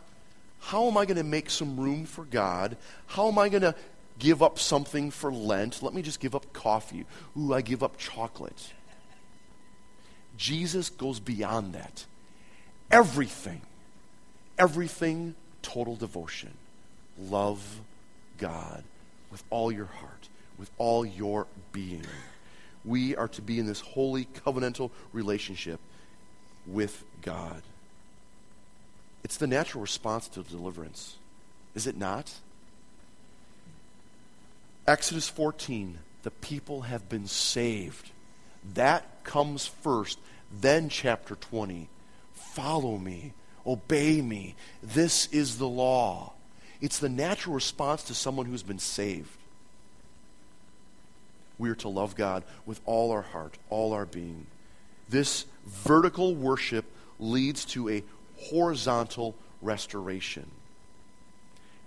how 0.68 0.88
am 0.88 0.98
I 0.98 1.06
going 1.06 1.18
to 1.18 1.24
make 1.24 1.50
some 1.50 1.80
room 1.80 2.06
for 2.06 2.26
God? 2.26 2.76
How 3.06 3.30
am 3.30 3.40
I 3.40 3.48
going 3.48 3.62
to 3.62 3.74
give 4.20 4.44
up 4.44 4.60
something 4.60 5.12
for 5.12 5.32
Lent? 5.32 5.82
Let 5.82 5.94
me 5.94 6.02
just 6.02 6.20
give 6.20 6.36
up 6.36 6.52
coffee. 6.52 7.06
Ooh, 7.40 7.54
I 7.54 7.62
give 7.62 7.84
up 7.84 7.98
chocolate. 7.98 8.74
Jesus 10.36 10.90
goes 10.90 11.22
beyond 11.22 11.74
that. 11.74 12.06
Everything, 12.92 13.62
everything 14.58 15.36
total 15.62 15.96
devotion. 15.96 16.52
Love 17.20 17.82
God 18.38 18.84
with 19.32 19.44
all 19.50 19.72
your 19.72 19.86
heart, 19.86 20.30
with 20.58 20.70
all 20.78 21.06
your 21.06 21.48
being. 21.72 22.06
We 22.86 23.16
are 23.16 23.28
to 23.30 23.42
be 23.42 23.60
in 23.60 23.66
this 23.66 23.82
holy 23.82 24.26
covenantal 24.26 24.92
relationship 25.12 25.80
with 26.66 27.04
God. 27.22 27.62
It's 29.24 29.38
the 29.38 29.48
natural 29.48 29.82
response 29.82 30.28
to 30.30 30.44
deliverance, 30.44 31.16
is 31.76 31.88
it 31.88 31.98
not? 31.98 32.34
Exodus 34.88 35.28
14, 35.28 35.98
the 36.24 36.32
people 36.32 36.82
have 36.84 37.10
been 37.10 37.28
saved. 37.28 38.12
That 38.74 39.24
comes 39.24 39.66
first. 39.66 40.18
Then, 40.62 40.88
chapter 40.88 41.36
20, 41.36 41.90
follow 42.34 42.98
me, 42.98 43.34
obey 43.66 44.22
me. 44.22 44.56
This 44.82 45.28
is 45.34 45.58
the 45.58 45.68
law. 45.68 46.34
It's 46.82 47.00
the 47.00 47.10
natural 47.10 47.56
response 47.56 48.04
to 48.04 48.14
someone 48.14 48.46
who's 48.46 48.64
been 48.64 48.80
saved. 48.80 49.30
We 51.58 51.70
are 51.70 51.76
to 51.76 51.90
love 51.90 52.16
God 52.16 52.44
with 52.66 52.80
all 52.86 53.12
our 53.12 53.24
heart, 53.24 53.58
all 53.70 53.94
our 53.94 54.06
being. 54.06 54.46
This 55.10 55.46
vertical 55.66 56.36
worship 56.36 56.86
leads 57.20 57.66
to 57.66 57.90
a 57.90 58.04
horizontal 58.38 59.36
restoration. 59.62 60.46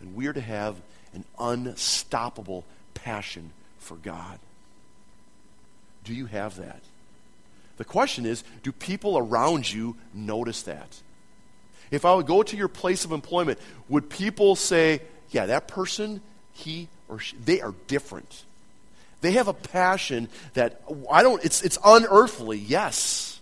And 0.01 0.17
we 0.17 0.27
are 0.27 0.33
to 0.33 0.41
have 0.41 0.77
an 1.15 1.25
unstoppable 1.39 2.65
passion 2.95 3.53
for 3.79 3.97
God. 3.97 4.39
Do 6.05 6.15
you 6.15 6.27
have 6.27 6.57
that? 6.57 6.81
The 7.77 7.85
question 7.85 8.27
is 8.27 8.43
do 8.63 8.73
people 8.73 9.19
around 9.19 9.73
you 9.73 9.97
notice 10.13 10.63
that? 10.63 11.01
If 11.91 12.05
I 12.05 12.15
would 12.15 12.27
go 12.27 12.43
to 12.43 12.57
your 12.57 12.69
place 12.69 13.05
of 13.05 13.13
employment, 13.13 13.59
would 13.89 14.09
people 14.09 14.57
say, 14.57 15.03
yeah, 15.31 15.47
that 15.47 15.69
person, 15.69 16.21
he 16.53 16.89
or 17.09 17.19
she, 17.19 17.37
they 17.37 17.61
are 17.61 17.75
different? 17.87 18.45
They 19.21 19.33
have 19.33 19.49
a 19.49 19.53
passion 19.53 20.29
that 20.55 20.83
I 21.11 21.23
don't, 21.23 21.45
it's, 21.45 21.63
it's 21.63 21.79
unearthly, 21.85 22.59
yes, 22.59 23.41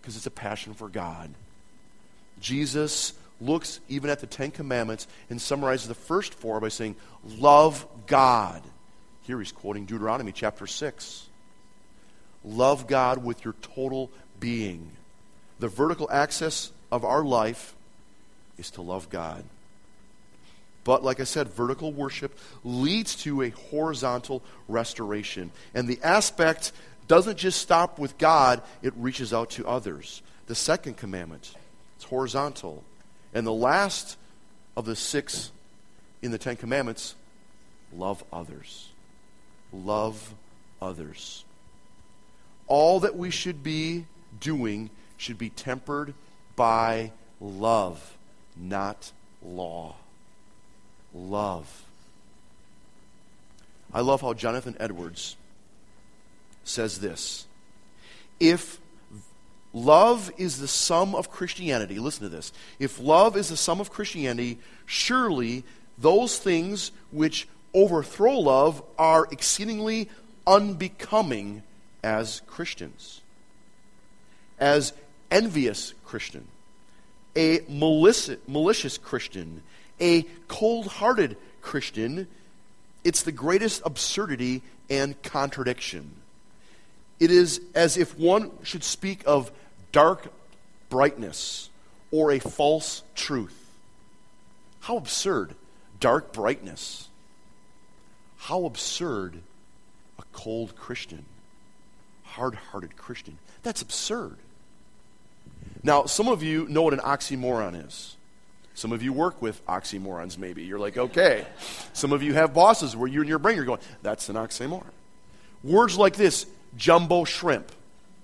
because 0.00 0.16
it's 0.16 0.26
a 0.26 0.30
passion 0.30 0.74
for 0.74 0.88
God. 0.88 1.30
Jesus 2.40 3.12
looks 3.40 3.80
even 3.88 4.10
at 4.10 4.20
the 4.20 4.26
Ten 4.26 4.50
Commandments 4.50 5.06
and 5.30 5.40
summarizes 5.40 5.88
the 5.88 5.94
first 5.94 6.34
four 6.34 6.60
by 6.60 6.68
saying, 6.68 6.96
Love 7.38 7.86
God. 8.06 8.62
Here 9.22 9.38
he's 9.38 9.52
quoting 9.52 9.84
Deuteronomy 9.84 10.32
chapter 10.32 10.66
6. 10.66 11.26
Love 12.44 12.86
God 12.86 13.24
with 13.24 13.44
your 13.44 13.54
total 13.60 14.10
being. 14.38 14.90
The 15.58 15.68
vertical 15.68 16.08
axis 16.10 16.70
of 16.90 17.04
our 17.04 17.24
life 17.24 17.74
is 18.58 18.70
to 18.72 18.82
love 18.82 19.10
God. 19.10 19.44
But 20.84 21.02
like 21.02 21.18
I 21.18 21.24
said, 21.24 21.48
vertical 21.48 21.92
worship 21.92 22.38
leads 22.62 23.16
to 23.24 23.42
a 23.42 23.50
horizontal 23.50 24.42
restoration. 24.68 25.50
And 25.74 25.88
the 25.88 25.98
aspect 26.02 26.70
doesn't 27.08 27.38
just 27.38 27.60
stop 27.60 27.98
with 27.98 28.18
God, 28.18 28.62
it 28.82 28.92
reaches 28.96 29.32
out 29.32 29.50
to 29.50 29.66
others. 29.66 30.22
The 30.46 30.54
second 30.54 30.96
commandment, 30.96 31.54
it's 31.96 32.04
horizontal. 32.04 32.84
And 33.34 33.46
the 33.46 33.52
last 33.52 34.16
of 34.76 34.84
the 34.84 34.96
six 34.96 35.50
in 36.22 36.30
the 36.30 36.38
Ten 36.38 36.56
Commandments, 36.56 37.14
love 37.92 38.22
others. 38.32 38.88
Love 39.72 40.34
others. 40.80 41.44
All 42.68 43.00
that 43.00 43.16
we 43.16 43.30
should 43.30 43.62
be 43.62 44.06
doing 44.40 44.90
should 45.16 45.38
be 45.38 45.50
tempered 45.50 46.14
by 46.56 47.12
love, 47.40 48.16
not 48.56 49.12
law 49.42 49.94
love. 51.16 51.84
I 53.92 54.00
love 54.00 54.20
how 54.20 54.34
Jonathan 54.34 54.76
Edwards 54.78 55.36
says 56.64 56.98
this. 56.98 57.46
If 58.38 58.78
love 59.72 60.30
is 60.36 60.58
the 60.58 60.68
sum 60.68 61.14
of 61.14 61.30
Christianity, 61.30 61.98
listen 61.98 62.24
to 62.24 62.28
this. 62.28 62.52
If 62.78 63.00
love 63.00 63.36
is 63.36 63.48
the 63.48 63.56
sum 63.56 63.80
of 63.80 63.90
Christianity, 63.90 64.58
surely 64.84 65.64
those 65.96 66.38
things 66.38 66.92
which 67.10 67.48
overthrow 67.72 68.38
love 68.38 68.82
are 68.98 69.26
exceedingly 69.30 70.10
unbecoming 70.46 71.62
as 72.02 72.42
Christians. 72.46 73.22
As 74.58 74.92
envious 75.30 75.94
Christian, 76.04 76.46
a 77.34 77.60
malicious, 77.68 78.38
malicious 78.46 78.98
Christian, 78.98 79.62
a 80.00 80.22
cold 80.48 80.86
hearted 80.86 81.36
Christian, 81.60 82.28
it's 83.04 83.22
the 83.22 83.32
greatest 83.32 83.82
absurdity 83.84 84.62
and 84.88 85.20
contradiction. 85.22 86.10
It 87.18 87.30
is 87.30 87.60
as 87.74 87.96
if 87.96 88.18
one 88.18 88.50
should 88.62 88.84
speak 88.84 89.22
of 89.26 89.50
dark 89.92 90.32
brightness 90.88 91.70
or 92.10 92.32
a 92.32 92.38
false 92.38 93.02
truth. 93.14 93.56
How 94.80 94.96
absurd! 94.96 95.54
Dark 95.98 96.32
brightness. 96.32 97.08
How 98.36 98.64
absurd 98.66 99.40
a 100.18 100.22
cold 100.32 100.76
Christian, 100.76 101.24
hard 102.22 102.54
hearted 102.54 102.96
Christian. 102.96 103.38
That's 103.62 103.82
absurd. 103.82 104.36
Now, 105.86 106.06
some 106.06 106.26
of 106.26 106.42
you 106.42 106.66
know 106.68 106.82
what 106.82 106.94
an 106.94 106.98
oxymoron 106.98 107.86
is. 107.86 108.16
Some 108.74 108.90
of 108.90 109.04
you 109.04 109.12
work 109.12 109.40
with 109.40 109.64
oxymorons, 109.66 110.36
maybe. 110.36 110.64
You're 110.64 110.80
like, 110.80 110.98
okay. 110.98 111.46
Some 111.92 112.12
of 112.12 112.24
you 112.24 112.34
have 112.34 112.52
bosses 112.52 112.96
where 112.96 113.06
you 113.06 113.20
and 113.20 113.28
your 113.28 113.38
brain 113.38 113.56
are 113.60 113.64
going, 113.64 113.78
that's 114.02 114.28
an 114.28 114.34
oxymoron. 114.34 114.90
Words 115.62 115.96
like 115.96 116.16
this, 116.16 116.44
jumbo 116.76 117.22
shrimp, 117.22 117.70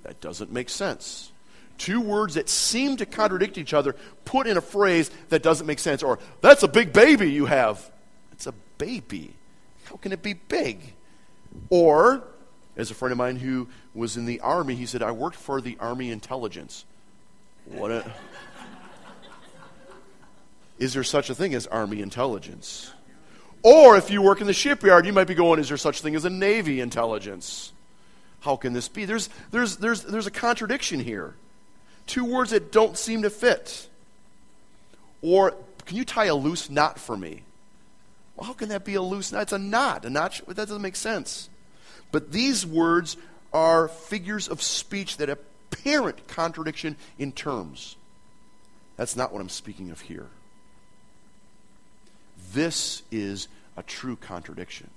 that 0.02 0.20
doesn't 0.20 0.50
make 0.50 0.68
sense. 0.70 1.30
Two 1.78 2.00
words 2.00 2.34
that 2.34 2.48
seem 2.48 2.96
to 2.96 3.06
contradict 3.06 3.56
each 3.56 3.72
other 3.72 3.94
put 4.24 4.48
in 4.48 4.56
a 4.56 4.60
phrase 4.60 5.12
that 5.28 5.44
doesn't 5.44 5.66
make 5.68 5.78
sense. 5.78 6.02
Or, 6.02 6.18
that's 6.40 6.64
a 6.64 6.68
big 6.68 6.92
baby 6.92 7.30
you 7.30 7.46
have. 7.46 7.88
It's 8.32 8.48
a 8.48 8.54
baby. 8.76 9.34
How 9.84 9.98
can 9.98 10.10
it 10.10 10.20
be 10.20 10.34
big? 10.34 10.94
Or, 11.70 12.24
as 12.76 12.90
a 12.90 12.94
friend 12.94 13.12
of 13.12 13.18
mine 13.18 13.36
who 13.36 13.68
was 13.94 14.16
in 14.16 14.26
the 14.26 14.40
army, 14.40 14.74
he 14.74 14.84
said, 14.84 15.00
I 15.00 15.12
worked 15.12 15.36
for 15.36 15.60
the 15.60 15.76
Army 15.78 16.10
intelligence. 16.10 16.86
What 17.66 17.90
a. 17.90 18.12
Is 20.78 20.94
there 20.94 21.04
such 21.04 21.30
a 21.30 21.34
thing 21.34 21.54
as 21.54 21.66
Army 21.66 22.00
intelligence? 22.00 22.92
Or 23.62 23.96
if 23.96 24.10
you 24.10 24.20
work 24.20 24.40
in 24.40 24.46
the 24.46 24.52
shipyard, 24.52 25.06
you 25.06 25.12
might 25.12 25.28
be 25.28 25.34
going, 25.34 25.60
Is 25.60 25.68
there 25.68 25.76
such 25.76 26.00
a 26.00 26.02
thing 26.02 26.16
as 26.16 26.24
a 26.24 26.30
Navy 26.30 26.80
intelligence? 26.80 27.72
How 28.40 28.56
can 28.56 28.72
this 28.72 28.88
be? 28.88 29.04
There's, 29.04 29.28
there's, 29.52 29.76
there's, 29.76 30.02
there's 30.02 30.26
a 30.26 30.30
contradiction 30.32 30.98
here. 30.98 31.34
Two 32.06 32.24
words 32.24 32.50
that 32.50 32.72
don't 32.72 32.98
seem 32.98 33.22
to 33.22 33.30
fit. 33.30 33.88
Or, 35.22 35.54
can 35.86 35.96
you 35.96 36.04
tie 36.04 36.24
a 36.24 36.34
loose 36.34 36.68
knot 36.68 36.98
for 36.98 37.16
me? 37.16 37.42
Well, 38.34 38.46
how 38.46 38.52
can 38.54 38.70
that 38.70 38.84
be 38.84 38.94
a 38.94 39.02
loose 39.02 39.30
knot? 39.30 39.42
It's 39.42 39.52
a 39.52 39.58
knot. 39.58 40.04
A 40.04 40.10
knot, 40.10 40.40
that 40.48 40.56
doesn't 40.56 40.82
make 40.82 40.96
sense. 40.96 41.48
But 42.10 42.32
these 42.32 42.66
words 42.66 43.16
are 43.52 43.86
figures 43.86 44.48
of 44.48 44.60
speech 44.60 45.18
that 45.18 45.28
apparent 45.72 46.28
contradiction 46.28 46.96
in 47.18 47.32
terms. 47.32 47.96
That's 48.96 49.16
not 49.16 49.32
what 49.32 49.40
I'm 49.40 49.48
speaking 49.48 49.90
of 49.90 50.00
here. 50.00 50.28
This 52.52 53.02
is 53.10 53.48
a 53.76 53.82
true 53.82 54.16
contradiction. 54.16 54.90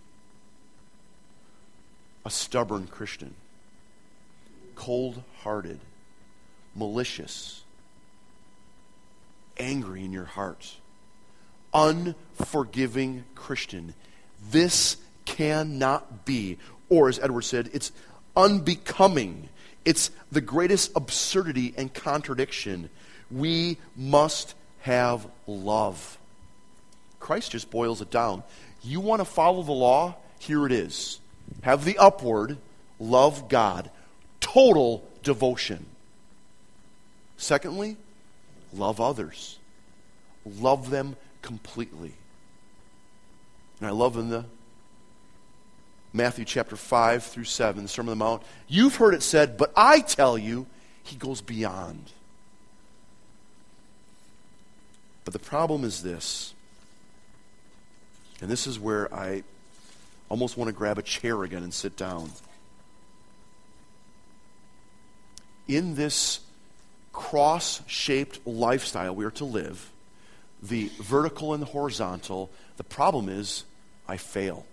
A 2.26 2.30
stubborn 2.30 2.88
Christian, 2.88 3.36
cold 4.76 5.24
hearted, 5.44 5.80
malicious, 6.76 7.64
angry 9.58 10.04
in 10.04 10.12
your 10.12 10.26
heart, 10.26 10.76
unforgiving 11.74 13.24
Christian. 13.36 13.94
This 14.50 14.98
cannot 15.26 16.26
be, 16.26 16.58
or 16.90 17.10
as 17.10 17.20
Edward 17.20 17.44
said, 17.44 17.70
it's 17.74 17.92
unbecoming. 18.36 19.50
It's 19.86 20.10
the 20.32 20.42
greatest 20.42 20.92
absurdity 20.96 21.74
and 21.78 21.94
contradiction. 21.94 22.90
We 23.32 23.78
must 23.96 24.56
have 24.82 25.28
love. 25.48 26.18
Christ 27.20 27.52
just 27.52 27.72
boils 27.72 28.02
it 28.02 28.12
down. 28.12 28.44
You 28.84 29.00
want 29.00 29.22
to 29.22 29.26
follow 29.26 29.64
the 29.64 29.72
law? 29.72 30.16
Here 30.40 30.66
it 30.66 30.72
is. 30.72 31.20
Have 31.62 31.86
the 31.86 31.98
upward, 31.98 32.58
love 33.00 33.48
God, 33.48 33.90
total 34.40 35.08
devotion. 35.24 35.86
Secondly, 37.38 37.98
love 38.74 39.00
others. 39.00 39.60
Love 40.46 40.90
them 40.90 41.16
completely. 41.42 42.14
And 43.80 43.88
I 43.88 43.92
love 43.92 44.18
in 44.18 44.30
the 44.30 44.46
Matthew 46.16 46.46
chapter 46.46 46.78
5 46.78 47.26
through 47.26 47.44
7, 47.44 47.84
the 47.84 47.90
Sermon 47.90 48.14
on 48.14 48.18
the 48.18 48.24
Mount, 48.24 48.44
you've 48.70 48.96
heard 48.96 49.14
it 49.14 49.22
said, 49.22 49.58
but 49.58 49.74
I 49.76 50.00
tell 50.00 50.38
you, 50.38 50.66
he 51.04 51.18
goes 51.18 51.42
beyond. 51.42 52.10
But 55.26 55.34
the 55.34 55.40
problem 55.40 55.84
is 55.84 56.02
this, 56.02 56.54
and 58.40 58.50
this 58.50 58.66
is 58.66 58.80
where 58.80 59.14
I 59.14 59.44
almost 60.30 60.56
want 60.56 60.70
to 60.70 60.74
grab 60.74 60.98
a 60.98 61.02
chair 61.02 61.44
again 61.44 61.64
and 61.64 61.74
sit 61.74 61.98
down. 61.98 62.32
In 65.68 65.96
this 65.96 66.40
cross 67.12 67.82
shaped 67.88 68.48
lifestyle 68.48 69.14
we 69.14 69.26
are 69.26 69.32
to 69.32 69.46
live, 69.46 69.92
the 70.64 70.90
vertical 71.02 71.54
and 71.54 71.62
the 71.62 71.68
horizontal, 71.68 72.50
the 72.78 72.86
problem 72.86 73.28
is 73.28 73.66
I 74.08 74.16
fail. 74.16 74.66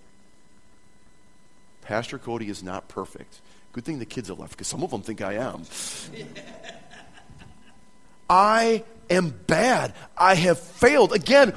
Pastor 1.82 2.18
Cody 2.18 2.48
is 2.48 2.62
not 2.62 2.88
perfect. 2.88 3.40
Good 3.72 3.84
thing 3.84 3.98
the 3.98 4.06
kids 4.06 4.28
have 4.28 4.38
left 4.38 4.52
because 4.52 4.66
some 4.66 4.82
of 4.82 4.90
them 4.90 5.02
think 5.02 5.20
I 5.20 5.34
am. 5.34 5.64
I 8.28 8.84
am 9.10 9.30
bad. 9.30 9.94
I 10.16 10.34
have 10.34 10.58
failed. 10.58 11.12
Again, 11.12 11.54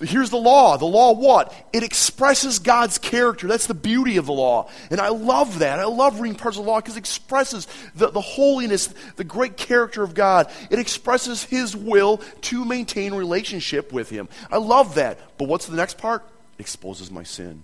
here's 0.00 0.30
the 0.30 0.36
law. 0.36 0.76
The 0.76 0.84
law 0.84 1.12
what? 1.12 1.54
It 1.72 1.82
expresses 1.82 2.58
God's 2.58 2.98
character. 2.98 3.46
That's 3.46 3.66
the 3.66 3.74
beauty 3.74 4.16
of 4.16 4.26
the 4.26 4.32
law. 4.32 4.68
And 4.90 5.00
I 5.00 5.08
love 5.08 5.60
that. 5.60 5.78
I 5.78 5.84
love 5.84 6.20
reading 6.20 6.36
parts 6.36 6.58
of 6.58 6.64
the 6.64 6.70
law 6.70 6.80
because 6.80 6.96
it 6.96 7.00
expresses 7.00 7.66
the, 7.94 8.10
the 8.10 8.20
holiness, 8.20 8.88
the 9.16 9.24
great 9.24 9.56
character 9.56 10.02
of 10.02 10.14
God. 10.14 10.50
It 10.70 10.78
expresses 10.78 11.44
His 11.44 11.76
will 11.76 12.18
to 12.42 12.64
maintain 12.64 13.14
relationship 13.14 13.92
with 13.92 14.10
Him. 14.10 14.28
I 14.50 14.56
love 14.56 14.96
that. 14.96 15.38
But 15.38 15.48
what's 15.48 15.66
the 15.66 15.76
next 15.76 15.98
part? 15.98 16.24
It 16.58 16.62
exposes 16.62 17.10
my 17.10 17.22
sin. 17.22 17.62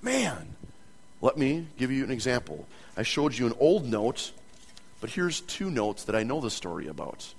Man, 0.00 0.54
let 1.20 1.36
me 1.36 1.66
give 1.76 1.90
you 1.90 2.04
an 2.04 2.10
example. 2.10 2.66
I 2.96 3.02
showed 3.02 3.36
you 3.36 3.46
an 3.46 3.54
old 3.58 3.84
note, 3.84 4.32
but 5.00 5.10
here's 5.10 5.40
two 5.40 5.70
notes 5.70 6.04
that 6.04 6.14
I 6.14 6.22
know 6.22 6.40
the 6.40 6.50
story 6.50 6.86
about. 6.86 7.34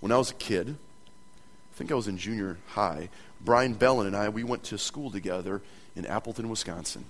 When 0.00 0.12
I 0.12 0.16
was 0.16 0.30
a 0.30 0.34
kid, 0.34 0.68
I 0.70 1.76
think 1.76 1.92
I 1.92 1.94
was 1.94 2.08
in 2.08 2.16
junior 2.16 2.58
high, 2.68 3.10
Brian 3.40 3.74
Bellin 3.74 4.06
and 4.06 4.16
I, 4.16 4.30
we 4.30 4.44
went 4.44 4.64
to 4.64 4.78
school 4.78 5.10
together 5.10 5.60
in 5.94 6.06
Appleton, 6.06 6.48
Wisconsin, 6.48 7.04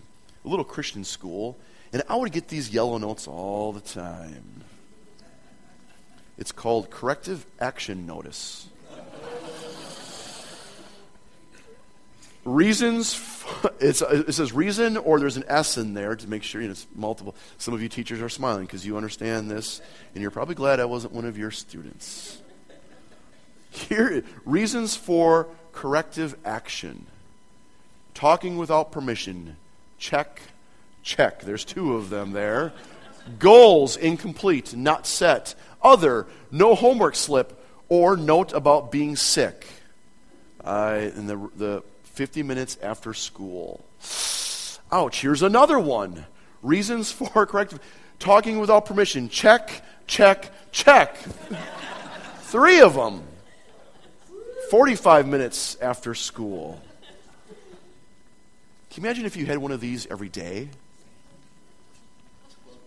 a 0.45 0.49
little 0.49 0.65
Christian 0.65 1.05
school, 1.05 1.57
and 1.93 2.03
I 2.09 2.17
would 2.17 2.33
get 2.33 2.49
these 2.49 2.71
yellow 2.71 2.99
notes 2.99 3.29
all 3.29 3.73
the 3.73 3.81
time. 3.81 4.65
It's 6.37 6.51
called 6.51 6.91
Corrective 6.91 7.47
Action 7.61 8.07
Notice. 8.07 8.69
Reasons, 12.45 13.19
it 13.81 13.95
says 14.35 14.53
reason 14.53 14.99
or 14.99 15.19
there's 15.19 15.39
an 15.39 15.45
S 15.49 15.79
in 15.79 15.95
there 15.95 16.15
to 16.15 16.29
make 16.29 16.43
sure 16.43 16.61
you 16.61 16.69
know, 16.69 16.73
it's 16.73 16.87
multiple. 16.95 17.35
Some 17.57 17.73
of 17.73 17.81
you 17.81 17.89
teachers 17.89 18.21
are 18.21 18.29
smiling 18.29 18.67
because 18.67 18.85
you 18.85 18.99
understand 18.99 19.51
this, 19.51 19.81
and 20.15 20.21
you're 20.21 20.31
probably 20.31 20.55
glad 20.55 20.79
I 20.79 20.85
wasn't 20.85 21.15
one 21.15 21.25
of 21.25 21.39
your 21.39 21.51
students. 21.51 22.43
Here, 23.71 24.23
reasons 24.45 24.95
for 24.95 25.49
corrective 25.73 26.37
action. 26.45 27.07
Talking 28.13 28.59
without 28.59 28.93
permission. 28.93 29.57
Check, 29.99 30.41
check. 31.03 31.41
There's 31.41 31.65
two 31.65 31.95
of 31.95 32.11
them 32.11 32.33
there. 32.33 32.73
Goals 33.39 33.97
incomplete, 33.97 34.77
not 34.77 35.07
set. 35.07 35.55
Other, 35.83 36.27
no 36.51 36.75
homework 36.75 37.17
slip, 37.17 37.67
or 37.89 38.17
note 38.17 38.53
about 38.53 38.93
being 38.93 39.17
sick. 39.17 39.67
Uh, 40.63 41.11
in 41.17 41.27
the, 41.27 41.51
the 41.57 41.83
50 42.15 42.45
minutes 42.45 42.79
after 42.81 43.13
school. 43.13 43.85
Ouch, 44.93 45.21
here's 45.21 45.43
another 45.43 45.79
one. 45.79 46.27
Reasons 46.63 47.11
for 47.11 47.47
corrective. 47.47 47.81
Talking 48.21 48.61
without 48.61 48.87
permission. 48.87 49.29
Check, 49.29 49.83
check, 50.07 50.51
check. 50.71 51.17
Three 52.43 52.81
of 52.81 52.95
them. 52.95 53.23
45 54.71 55.27
minutes 55.27 55.77
after 55.81 56.15
school. 56.15 56.81
Can 58.91 59.03
you 59.03 59.09
imagine 59.09 59.27
if 59.27 59.37
you 59.37 59.47
had 59.47 59.59
one 59.59 59.73
of 59.73 59.81
these 59.81 60.07
every 60.07 60.29
day? 60.29 60.69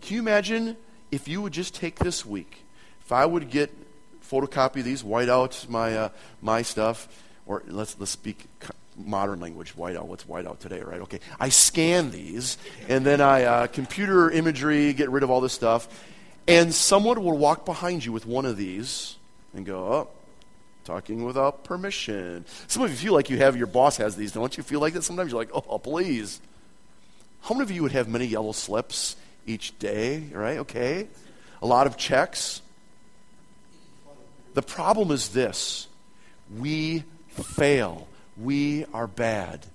Can 0.02 0.16
you 0.16 0.22
imagine 0.22 0.78
if 1.12 1.28
you 1.28 1.42
would 1.42 1.52
just 1.52 1.76
take 1.76 2.00
this 2.00 2.26
week? 2.26 2.64
If 3.02 3.12
I 3.12 3.26
would 3.26 3.50
get 3.50 3.74
photocopy 4.24 4.84
these, 4.84 5.04
white 5.04 5.28
out 5.28 5.66
my 5.70 5.98
uh, 5.98 6.10
my 6.42 6.62
stuff, 6.62 7.10
or 7.46 7.64
let's 7.68 7.98
let's 8.00 8.12
speak 8.12 8.46
modern 8.98 9.40
language, 9.40 9.76
whiteout. 9.76 10.06
What's 10.06 10.24
whiteout 10.24 10.60
today, 10.60 10.82
right? 10.82 11.02
Okay. 11.02 11.20
I 11.40 11.50
scan 11.50 12.12
these, 12.12 12.58
and 12.90 13.06
then 13.06 13.22
I 13.22 13.44
uh, 13.44 13.68
computer 13.68 14.30
imagery, 14.32 14.94
get 14.94 15.10
rid 15.10 15.24
of 15.24 15.30
all 15.30 15.42
this 15.42 15.54
stuff, 15.54 15.88
and 16.48 16.74
someone 16.74 17.24
will 17.24 17.38
walk 17.38 17.66
behind 17.66 18.06
you 18.06 18.12
with 18.12 18.26
one 18.26 18.46
of 18.46 18.58
these 18.58 19.16
and 19.54 19.66
go, 19.66 19.78
oh, 19.94 20.10
talking 20.86 21.24
without 21.24 21.64
permission. 21.64 22.46
Some 22.68 22.84
of 22.84 22.90
you 22.90 22.96
feel 22.96 23.14
like 23.14 23.30
you 23.30 23.38
have, 23.38 23.58
your 23.58 23.68
boss 23.68 23.98
has 23.98 24.16
these. 24.16 24.32
Don't 24.32 24.56
you 24.58 24.64
feel 24.64 24.80
like 24.80 24.94
that 24.94 25.04
sometimes? 25.04 25.32
You're 25.32 25.42
like, 25.42 25.52
oh, 25.54 25.78
please. 25.80 26.40
How 27.42 27.54
many 27.54 27.64
of 27.64 27.72
you 27.72 27.84
would 27.84 27.92
have 27.92 28.08
many 28.08 28.26
yellow 28.26 28.52
slips 28.52 29.16
each 29.46 29.78
day, 29.80 30.24
right? 30.32 30.60
Okay. 30.60 31.08
A 31.62 31.68
lot 31.68 31.88
of 31.88 31.98
checks. 31.98 32.62
The 34.54 34.62
problem 34.62 35.12
is 35.12 35.30
this 35.30 35.88
we 36.58 37.04
fail 37.30 38.08
we 38.40 38.86
are 38.94 39.08
bad. 39.08 39.66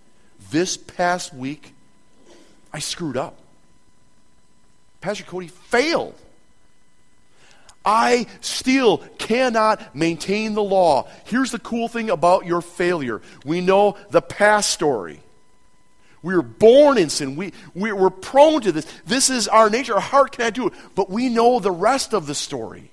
This 0.51 0.77
past 0.77 1.35
week, 1.35 1.75
I 2.72 2.79
screwed 2.79 3.16
up. 3.16 3.37
Pastor 5.01 5.25
Cody 5.25 5.48
failed. 5.48 6.14
I 7.85 8.27
still 8.40 8.98
cannot 9.18 9.94
maintain 9.94 10.55
the 10.55 10.62
law. 10.62 11.09
Here's 11.25 11.51
the 11.51 11.59
cool 11.59 11.88
thing 11.88 12.11
about 12.11 12.46
your 12.46 12.62
failure 12.62 13.20
we 13.44 13.61
know 13.61 13.96
the 14.11 14.22
past 14.22 14.70
story. 14.70 15.20
We 16.22 16.37
were 16.37 16.42
born 16.42 16.98
in 16.98 17.11
sin. 17.11 17.35
We, 17.35 17.53
we, 17.75 17.90
are 17.90 18.09
prone 18.09 18.61
to 18.61 18.70
this. 18.70 18.87
This 19.05 19.29
is 19.29 19.48
our 19.48 19.68
nature. 19.68 19.94
Our 19.94 20.01
heart 20.01 20.31
cannot 20.33 20.55
do 20.55 20.68
it. 20.68 20.75
But 20.94 21.11
we 21.11 21.29
know 21.29 21.59
the 21.59 21.72
rest 21.72 22.14
of 22.14 22.29
the 22.29 22.35
story, 22.37 22.92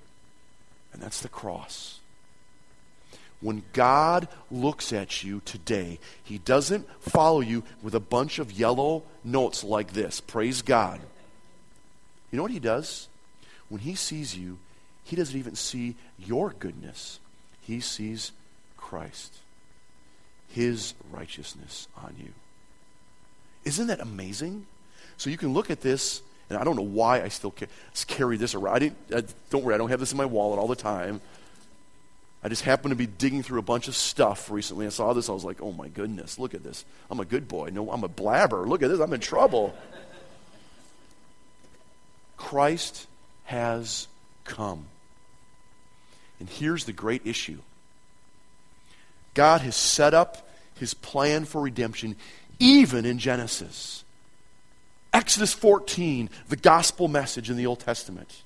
and 0.94 1.02
that's 1.02 1.22
the 1.22 1.30
cross. 1.30 1.99
When 3.42 3.64
God 3.72 4.28
looks 4.52 4.92
at 4.92 5.24
you 5.24 5.42
today, 5.46 6.00
He 6.24 6.40
doesn't 6.40 6.88
follow 7.02 7.40
you 7.40 7.64
with 7.82 7.96
a 7.96 8.00
bunch 8.00 8.38
of 8.38 8.52
yellow 8.52 9.04
notes 9.24 9.64
like 9.64 9.94
this. 9.94 10.20
Praise 10.20 10.62
God. 10.62 11.00
You 12.32 12.38
know 12.38 12.44
what 12.44 12.52
He 12.52 12.60
does? 12.60 13.08
When 13.70 13.82
He 13.82 13.96
sees 13.96 14.38
you, 14.38 14.58
He 15.04 15.16
doesn't 15.16 15.38
even 15.38 15.56
see 15.56 15.96
your 16.18 16.54
goodness, 16.60 17.20
He 17.62 17.80
sees 17.80 18.34
Christ, 18.76 19.36
His 20.50 20.94
righteousness 21.10 21.88
on 21.96 22.16
you. 22.20 22.34
Isn't 23.64 23.88
that 23.88 24.02
amazing? 24.02 24.66
So 25.18 25.30
you 25.30 25.38
can 25.38 25.54
look 25.54 25.70
at 25.70 25.82
this, 25.82 26.22
and 26.50 26.58
I 26.58 26.64
don't 26.64 26.76
know 26.76 26.82
why 26.82 27.22
I 27.22 27.30
still 27.30 27.54
carry 28.08 28.36
this 28.36 28.54
around. 28.54 28.76
I 28.76 28.80
didn't, 28.80 29.34
don't 29.50 29.64
worry, 29.64 29.76
I 29.76 29.78
don't 29.78 29.90
have 29.90 30.00
this 30.00 30.12
in 30.12 30.18
my 30.18 30.26
wallet 30.26 30.60
all 30.60 30.68
the 30.68 30.76
time. 30.76 31.22
I 32.42 32.48
just 32.48 32.64
happened 32.64 32.92
to 32.92 32.96
be 32.96 33.06
digging 33.06 33.44
through 33.44 33.60
a 33.60 33.64
bunch 33.64 33.88
of 33.88 33.96
stuff 33.96 34.50
recently. 34.50 34.86
I 34.86 34.90
saw 34.90 35.14
this. 35.14 35.30
I 35.30 35.34
was 35.34 35.44
like, 35.44 35.62
oh 35.62 35.74
my 35.74 35.90
goodness, 35.90 36.40
look 36.40 36.54
at 36.54 36.64
this. 36.64 36.86
I'm 37.10 37.20
a 37.20 37.26
good 37.26 37.48
boy. 37.48 37.70
No, 37.74 37.92
I'm 37.92 38.04
a 38.04 38.08
blabber. 38.08 38.66
Look 38.66 38.82
at 38.82 38.90
this. 38.90 39.00
I'm 39.00 39.12
in 39.14 39.20
trouble. 39.20 39.76
Christ 42.38 43.08
has 43.46 44.08
come. 44.46 44.86
And 46.40 46.50
here's 46.50 46.86
the 46.86 46.94
great 46.94 47.26
issue 47.26 47.60
God 49.34 49.62
has 49.62 49.76
set 49.76 50.14
up 50.14 50.48
his 50.76 50.94
plan 50.94 51.44
for 51.46 51.62
redemption 51.62 52.16
even 52.60 53.06
in 53.06 53.20
Genesis. 53.20 54.04
Exodus 55.12 55.54
14, 55.54 56.30
the 56.50 56.56
gospel 56.56 57.08
message 57.08 57.50
in 57.50 57.58
the 57.58 57.66
Old 57.66 57.80
Testament. 57.80 58.44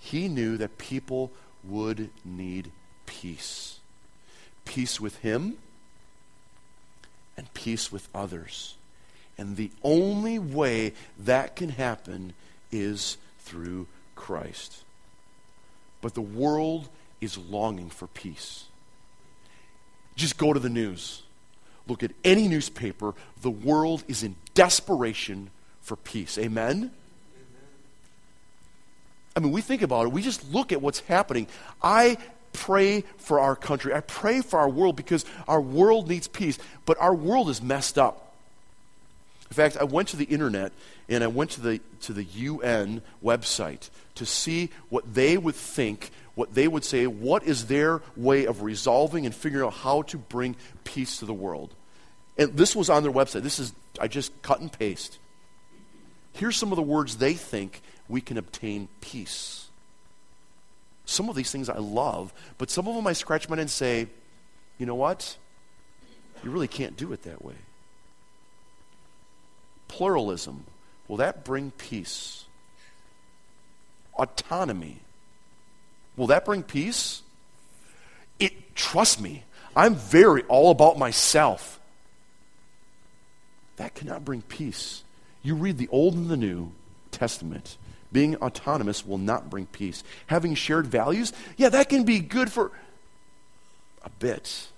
He 0.00 0.28
knew 0.28 0.56
that 0.56 0.78
people 0.78 1.30
would 1.64 2.10
need 2.24 2.70
peace 3.06 3.72
peace 4.64 5.00
with 5.00 5.16
Him 5.18 5.58
and 7.36 7.52
peace 7.54 7.90
with 7.90 8.08
others. 8.14 8.74
And 9.38 9.56
the 9.56 9.70
only 9.82 10.38
way 10.38 10.92
that 11.18 11.56
can 11.56 11.70
happen 11.70 12.34
is 12.70 13.16
through 13.40 13.86
Christ. 14.14 14.84
But 16.00 16.14
the 16.14 16.20
world 16.20 16.88
is 17.20 17.38
longing 17.38 17.90
for 17.90 18.06
peace. 18.08 18.64
Just 20.16 20.36
go 20.36 20.52
to 20.52 20.60
the 20.60 20.68
news. 20.68 21.22
Look 21.88 22.02
at 22.02 22.12
any 22.24 22.48
newspaper. 22.48 23.14
The 23.40 23.50
world 23.50 24.04
is 24.06 24.22
in 24.22 24.36
desperation 24.54 25.50
for 25.80 25.96
peace. 25.96 26.38
Amen? 26.38 26.92
I 29.34 29.40
mean, 29.40 29.52
we 29.52 29.60
think 29.60 29.82
about 29.82 30.06
it, 30.06 30.12
we 30.12 30.22
just 30.22 30.52
look 30.52 30.72
at 30.72 30.82
what's 30.82 31.00
happening. 31.00 31.46
I 31.82 32.18
pray 32.52 33.04
for 33.16 33.40
our 33.40 33.56
country. 33.56 33.94
I 33.94 34.00
pray 34.00 34.42
for 34.42 34.58
our 34.58 34.68
world 34.68 34.96
because 34.96 35.24
our 35.48 35.60
world 35.60 36.08
needs 36.08 36.28
peace, 36.28 36.58
but 36.84 36.98
our 37.00 37.14
world 37.14 37.48
is 37.48 37.62
messed 37.62 37.98
up. 37.98 38.34
In 39.50 39.54
fact, 39.54 39.76
I 39.78 39.84
went 39.84 40.08
to 40.08 40.16
the 40.16 40.24
internet 40.24 40.72
and 41.08 41.24
I 41.24 41.26
went 41.26 41.50
to 41.52 41.60
the, 41.60 41.80
to 42.02 42.12
the 42.12 42.24
UN 42.24 43.02
website 43.22 43.90
to 44.16 44.26
see 44.26 44.70
what 44.88 45.14
they 45.14 45.36
would 45.36 45.54
think 45.54 46.10
what 46.34 46.54
they 46.54 46.66
would 46.66 46.84
say, 46.84 47.06
what 47.06 47.42
is 47.44 47.66
their 47.66 48.00
way 48.16 48.46
of 48.46 48.62
resolving 48.62 49.26
and 49.26 49.34
figuring 49.34 49.66
out 49.66 49.74
how 49.74 50.02
to 50.02 50.18
bring 50.18 50.56
peace 50.84 51.18
to 51.18 51.26
the 51.26 51.34
world. 51.34 51.74
And 52.38 52.56
this 52.56 52.74
was 52.74 52.88
on 52.88 53.02
their 53.02 53.12
website. 53.12 53.42
This 53.42 53.58
is, 53.58 53.72
I 54.00 54.08
just 54.08 54.40
cut 54.42 54.60
and 54.60 54.72
paste. 54.72 55.18
Here's 56.32 56.56
some 56.56 56.72
of 56.72 56.76
the 56.76 56.82
words 56.82 57.16
they 57.16 57.34
think 57.34 57.82
we 58.08 58.20
can 58.20 58.38
obtain 58.38 58.88
peace. 59.00 59.66
Some 61.04 61.28
of 61.28 61.36
these 61.36 61.50
things 61.50 61.68
I 61.68 61.78
love, 61.78 62.32
but 62.58 62.70
some 62.70 62.86
of 62.88 62.94
them 62.94 63.06
I 63.06 63.12
scratch 63.12 63.48
my 63.48 63.56
head 63.56 63.62
and 63.62 63.70
say, 63.70 64.06
you 64.78 64.86
know 64.86 64.94
what? 64.94 65.36
You 66.42 66.50
really 66.50 66.68
can't 66.68 66.96
do 66.96 67.12
it 67.12 67.22
that 67.22 67.44
way. 67.44 67.54
Pluralism, 69.88 70.64
will 71.08 71.18
that 71.18 71.44
bring 71.44 71.70
peace? 71.72 72.44
Autonomy, 74.14 75.00
will 76.16 76.28
that 76.28 76.44
bring 76.44 76.62
peace? 76.62 77.22
It, 78.38 78.74
trust 78.74 79.20
me, 79.20 79.44
I'm 79.76 79.94
very 79.94 80.42
all 80.44 80.70
about 80.70 80.98
myself. 80.98 81.80
That 83.76 83.94
cannot 83.94 84.24
bring 84.24 84.42
peace. 84.42 85.02
You 85.42 85.54
read 85.54 85.78
the 85.78 85.88
Old 85.88 86.14
and 86.14 86.28
the 86.28 86.36
New 86.36 86.72
Testament. 87.10 87.76
Being 88.12 88.36
autonomous 88.36 89.06
will 89.06 89.18
not 89.18 89.48
bring 89.48 89.66
peace. 89.66 90.04
Having 90.26 90.54
shared 90.54 90.86
values, 90.86 91.32
yeah, 91.56 91.70
that 91.70 91.88
can 91.88 92.04
be 92.04 92.20
good 92.20 92.52
for 92.52 92.70
a 94.04 94.10
bit. 94.10 94.68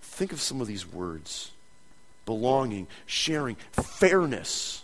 Think 0.00 0.32
of 0.32 0.40
some 0.40 0.60
of 0.60 0.66
these 0.66 0.86
words 0.86 1.50
belonging, 2.26 2.86
sharing, 3.06 3.56
fairness. 3.72 4.82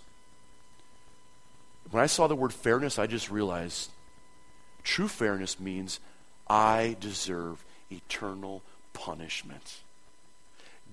When 1.90 2.02
I 2.02 2.06
saw 2.06 2.26
the 2.26 2.34
word 2.34 2.52
fairness, 2.52 2.98
I 2.98 3.06
just 3.06 3.30
realized 3.30 3.90
true 4.82 5.08
fairness 5.08 5.60
means 5.60 6.00
I 6.48 6.96
deserve 7.00 7.64
eternal 7.90 8.62
punishment. 8.94 9.78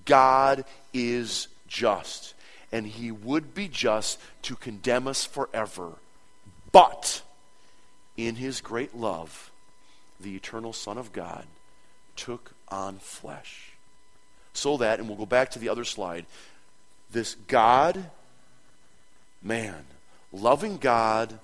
God 0.04 0.64
is 0.92 1.48
just, 1.66 2.34
and 2.72 2.86
he 2.86 3.12
would 3.12 3.54
be 3.54 3.68
just 3.68 4.18
to 4.42 4.56
condemn 4.56 5.06
us 5.06 5.24
forever. 5.24 5.92
But 6.72 7.22
in 8.16 8.36
his 8.36 8.60
great 8.60 8.96
love, 8.96 9.50
the 10.18 10.34
eternal 10.34 10.72
Son 10.72 10.96
of 10.96 11.12
God 11.12 11.44
took 12.16 12.52
on 12.68 12.98
flesh. 12.98 13.72
So 14.54 14.78
that, 14.78 14.98
and 14.98 15.08
we'll 15.08 15.18
go 15.18 15.26
back 15.26 15.50
to 15.52 15.58
the 15.58 15.68
other 15.68 15.84
slide, 15.84 16.26
this 17.10 17.34
God, 17.46 18.10
man, 19.42 19.84
loving 20.32 20.78
God, 20.78 21.38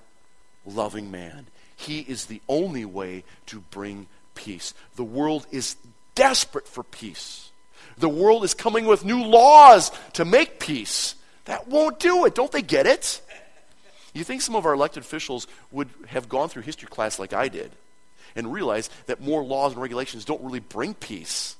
loving 0.67 1.11
man, 1.11 1.47
he 1.77 2.01
is 2.01 2.27
the 2.27 2.41
only 2.49 2.85
way 2.85 3.25
to 3.47 3.61
bring 3.71 4.09
peace. 4.35 4.75
The 4.97 5.05
world 5.05 5.47
is 5.51 5.77
desperate 6.15 6.67
for 6.67 6.83
peace. 6.83 7.51
The 7.99 8.09
world 8.09 8.45
is 8.45 8.55
coming 8.55 8.87
with 8.87 9.05
new 9.05 9.25
laws 9.25 9.91
to 10.15 10.25
make 10.25 10.59
peace. 10.59 11.15
That 11.49 11.67
won't 11.67 11.99
do 11.99 12.27
it. 12.27 12.35
Don't 12.35 12.53
they 12.53 12.61
get 12.61 12.87
it? 12.87 13.23
You 14.13 14.23
think 14.23 14.43
some 14.43 14.55
of 14.55 14.67
our 14.67 14.75
elected 14.75 15.03
officials 15.03 15.47
would 15.73 15.89
have 16.09 16.29
gone 16.29 16.51
through 16.51 16.63
history 16.63 16.89
class 16.89 17.19
like 17.19 17.33
I 17.33 17.49
did 17.49 17.73
and 18.37 18.53
realized 18.53 18.93
that 19.07 19.23
more 19.23 19.43
laws 19.43 19.73
and 19.73 19.81
regulations 19.81 20.27
don't 20.27 20.43
really 20.43 20.61
bring 20.61 20.93
peace. 20.93 21.57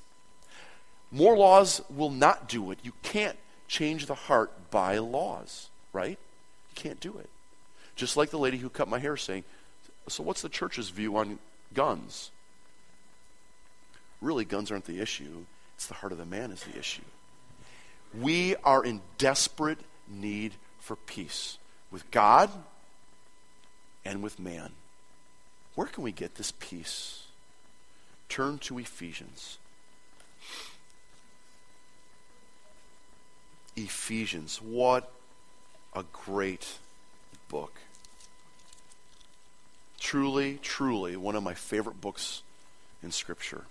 More 1.11 1.35
laws 1.35 1.81
will 1.89 2.11
not 2.11 2.47
do 2.47 2.69
it. 2.69 2.77
You 2.83 2.93
can't 3.01 3.35
change 3.67 4.05
the 4.05 4.13
heart 4.13 4.51
by 4.69 4.99
laws, 4.99 5.69
right? 5.91 6.19
You 6.19 6.75
can't 6.75 6.99
do 6.99 7.17
it. 7.17 7.29
Just 7.95 8.15
like 8.15 8.29
the 8.29 8.37
lady 8.37 8.57
who 8.57 8.69
cut 8.69 8.87
my 8.87 8.99
hair 8.99 9.17
saying, 9.17 9.43
So, 10.07 10.21
what's 10.21 10.43
the 10.43 10.49
church's 10.49 10.89
view 10.89 11.17
on 11.17 11.39
guns? 11.73 12.29
Really, 14.21 14.45
guns 14.45 14.69
aren't 14.69 14.85
the 14.85 14.99
issue. 14.99 15.45
It's 15.77 15.87
the 15.87 15.95
heart 15.95 16.11
of 16.11 16.19
the 16.19 16.25
man 16.27 16.51
is 16.51 16.61
the 16.63 16.77
issue. 16.77 17.01
We 18.17 18.55
are 18.63 18.83
in 18.83 19.01
desperate 19.17 19.79
need 20.07 20.53
for 20.79 20.95
peace 20.95 21.57
with 21.91 22.09
God 22.11 22.49
and 24.03 24.23
with 24.23 24.39
man. 24.39 24.71
Where 25.75 25.87
can 25.87 26.03
we 26.03 26.11
get 26.11 26.35
this 26.35 26.51
peace? 26.59 27.23
Turn 28.27 28.57
to 28.59 28.79
Ephesians. 28.79 29.57
Ephesians. 33.75 34.61
What 34.61 35.11
a 35.93 36.03
great 36.11 36.77
book. 37.47 37.73
Truly, 39.99 40.59
truly, 40.61 41.15
one 41.15 41.35
of 41.35 41.43
my 41.43 41.53
favorite 41.53 42.01
books 42.01 42.41
in 43.03 43.11
Scripture. 43.11 43.65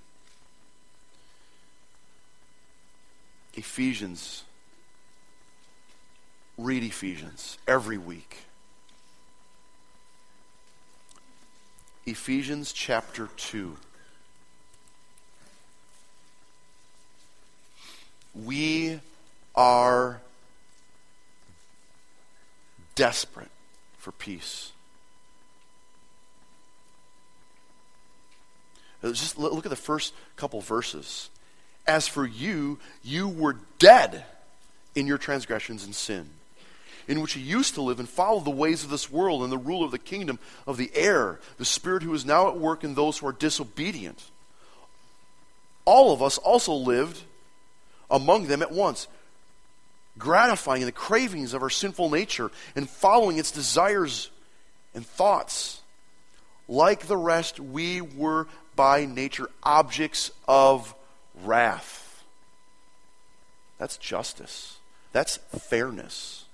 Ephesians. 3.58 4.44
Read 6.56 6.84
Ephesians 6.84 7.58
every 7.66 7.98
week. 7.98 8.44
Ephesians 12.06 12.72
chapter 12.72 13.28
2. 13.36 13.76
We 18.44 19.00
are 19.56 20.20
desperate 22.94 23.50
for 23.98 24.12
peace. 24.12 24.70
Just 29.02 29.36
look 29.36 29.66
at 29.66 29.70
the 29.70 29.76
first 29.76 30.14
couple 30.36 30.60
verses. 30.60 31.30
As 31.88 32.06
for 32.06 32.26
you, 32.26 32.78
you 33.02 33.28
were 33.28 33.56
dead 33.78 34.24
in 34.94 35.06
your 35.06 35.16
transgressions 35.16 35.84
and 35.84 35.94
sin, 35.94 36.28
in 37.08 37.22
which 37.22 37.34
you 37.34 37.42
used 37.42 37.74
to 37.74 37.82
live 37.82 37.98
and 37.98 38.08
follow 38.08 38.40
the 38.40 38.50
ways 38.50 38.84
of 38.84 38.90
this 38.90 39.10
world 39.10 39.42
and 39.42 39.50
the 39.50 39.56
rule 39.56 39.82
of 39.82 39.90
the 39.90 39.98
kingdom 39.98 40.38
of 40.66 40.76
the 40.76 40.90
air, 40.94 41.40
the 41.56 41.64
spirit 41.64 42.02
who 42.02 42.12
is 42.12 42.26
now 42.26 42.48
at 42.48 42.58
work 42.58 42.84
in 42.84 42.94
those 42.94 43.16
who 43.16 43.26
are 43.26 43.32
disobedient. 43.32 44.22
All 45.86 46.12
of 46.12 46.22
us 46.22 46.36
also 46.36 46.74
lived 46.74 47.22
among 48.10 48.48
them 48.48 48.60
at 48.60 48.70
once, 48.70 49.08
gratifying 50.18 50.84
the 50.84 50.92
cravings 50.92 51.54
of 51.54 51.62
our 51.62 51.70
sinful 51.70 52.10
nature 52.10 52.50
and 52.76 52.88
following 52.88 53.38
its 53.38 53.50
desires 53.50 54.30
and 54.94 55.06
thoughts. 55.06 55.80
Like 56.68 57.06
the 57.06 57.16
rest, 57.16 57.58
we 57.58 58.02
were 58.02 58.46
by 58.76 59.06
nature 59.06 59.48
objects 59.62 60.30
of 60.46 60.94
wrath. 61.44 62.24
That's 63.78 63.96
justice. 63.96 64.78
That's 65.12 65.36
fairness. 65.36 66.44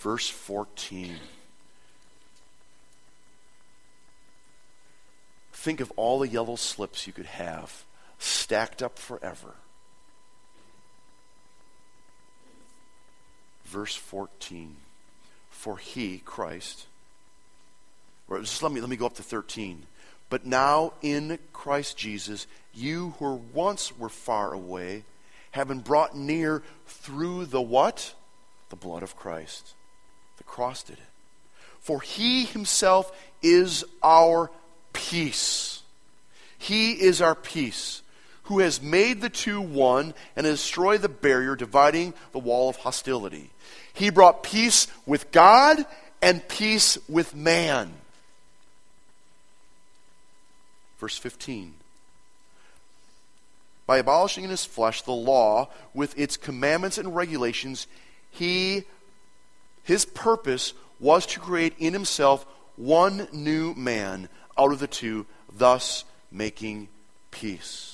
Verse 0.00 0.28
14. 0.28 1.16
Think 5.52 5.80
of 5.80 5.90
all 5.96 6.18
the 6.18 6.28
yellow 6.28 6.56
slips 6.56 7.06
you 7.06 7.12
could 7.12 7.26
have 7.26 7.84
stacked 8.18 8.82
up 8.82 8.98
forever. 8.98 9.54
Verse 13.64 13.96
14. 13.96 14.76
For 15.50 15.78
he, 15.78 16.18
Christ, 16.18 16.86
or 18.28 18.40
just 18.40 18.62
let 18.62 18.72
me, 18.72 18.80
let 18.80 18.90
me 18.90 18.96
go 18.96 19.06
up 19.06 19.14
to 19.14 19.22
13. 19.22 19.84
But 20.30 20.46
now 20.46 20.94
in 21.02 21.38
Christ 21.52 21.96
Jesus, 21.96 22.46
you 22.72 23.14
who 23.18 23.40
once 23.52 23.96
were 23.96 24.08
far 24.08 24.52
away 24.52 25.04
have 25.52 25.68
been 25.68 25.80
brought 25.80 26.16
near 26.16 26.62
through 26.86 27.46
the 27.46 27.62
what? 27.62 28.14
The 28.70 28.76
blood 28.76 29.02
of 29.02 29.16
Christ. 29.16 29.74
The 30.38 30.44
cross 30.44 30.82
did 30.82 30.98
it. 30.98 31.04
For 31.80 32.00
he 32.00 32.44
himself 32.44 33.12
is 33.42 33.84
our 34.02 34.50
peace. 34.92 35.82
He 36.58 36.92
is 36.92 37.20
our 37.20 37.34
peace, 37.34 38.02
who 38.44 38.60
has 38.60 38.82
made 38.82 39.20
the 39.20 39.28
two 39.28 39.60
one 39.60 40.14
and 40.34 40.46
has 40.46 40.60
destroyed 40.60 41.02
the 41.02 41.08
barrier 41.08 41.54
dividing 41.54 42.14
the 42.32 42.38
wall 42.38 42.70
of 42.70 42.76
hostility. 42.76 43.50
He 43.92 44.10
brought 44.10 44.42
peace 44.42 44.88
with 45.06 45.30
God 45.30 45.84
and 46.22 46.46
peace 46.48 46.96
with 47.06 47.34
man 47.34 47.92
Verse 51.04 51.18
15. 51.18 51.74
By 53.86 53.98
abolishing 53.98 54.44
in 54.44 54.48
his 54.48 54.64
flesh 54.64 55.02
the 55.02 55.12
law 55.12 55.68
with 55.92 56.18
its 56.18 56.38
commandments 56.38 56.96
and 56.96 57.14
regulations, 57.14 57.86
he, 58.30 58.84
his 59.82 60.06
purpose 60.06 60.72
was 60.98 61.26
to 61.26 61.40
create 61.40 61.74
in 61.78 61.92
himself 61.92 62.46
one 62.76 63.28
new 63.34 63.74
man 63.74 64.30
out 64.56 64.72
of 64.72 64.78
the 64.78 64.86
two, 64.86 65.26
thus 65.54 66.06
making 66.32 66.88
peace. 67.30 67.93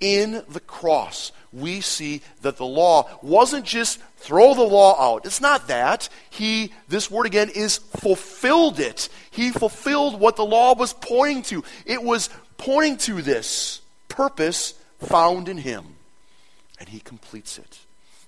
In 0.00 0.42
the 0.48 0.60
cross, 0.60 1.30
we 1.52 1.80
see 1.80 2.22
that 2.40 2.56
the 2.56 2.64
law 2.64 3.08
wasn't 3.22 3.66
just 3.66 4.00
throw 4.16 4.54
the 4.54 4.62
law 4.62 5.14
out. 5.14 5.26
It's 5.26 5.40
not 5.40 5.68
that. 5.68 6.08
He, 6.30 6.72
this 6.88 7.10
word 7.10 7.26
again, 7.26 7.50
is 7.54 7.78
fulfilled 7.78 8.80
it. 8.80 9.08
He 9.30 9.50
fulfilled 9.50 10.18
what 10.18 10.36
the 10.36 10.44
law 10.44 10.74
was 10.74 10.94
pointing 10.94 11.42
to. 11.44 11.64
It 11.84 12.02
was 12.02 12.30
pointing 12.56 12.98
to 12.98 13.20
this 13.20 13.80
purpose 14.08 14.74
found 15.00 15.48
in 15.48 15.58
Him. 15.58 15.96
And 16.78 16.88
He 16.88 17.00
completes 17.00 17.58
it. 17.58 17.80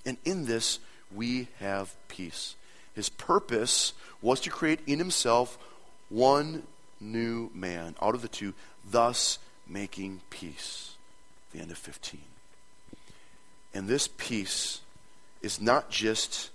And 0.04 0.18
in 0.24 0.46
this, 0.46 0.78
we 1.14 1.48
have 1.58 1.94
peace. 2.08 2.54
His 2.94 3.08
purpose 3.08 3.94
was 4.20 4.40
to 4.40 4.50
create 4.50 4.80
in 4.86 4.98
Himself 4.98 5.58
one 6.10 6.64
new 7.00 7.50
man 7.54 7.94
out 8.02 8.14
of 8.14 8.22
the 8.22 8.28
two, 8.28 8.52
thus 8.90 9.38
making 9.66 10.20
peace 10.28 10.91
the 11.52 11.60
end 11.60 11.70
of 11.70 11.78
15. 11.78 12.20
And 13.74 13.88
this 13.88 14.08
peace 14.08 14.80
is 15.40 15.60
not 15.60 15.90
just 15.90 16.50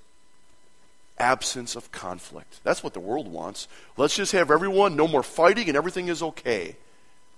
absence 1.18 1.76
of 1.76 1.92
conflict. 1.92 2.60
That's 2.64 2.84
what 2.84 2.94
the 2.94 3.00
world 3.00 3.28
wants. 3.28 3.68
Let's 3.96 4.16
just 4.16 4.32
have 4.34 4.52
everyone, 4.52 4.96
no 4.96 5.08
more 5.08 5.24
fighting, 5.24 5.68
and 5.68 5.78
everything 5.78 6.08
is 6.10 6.22
okay. 6.22 6.76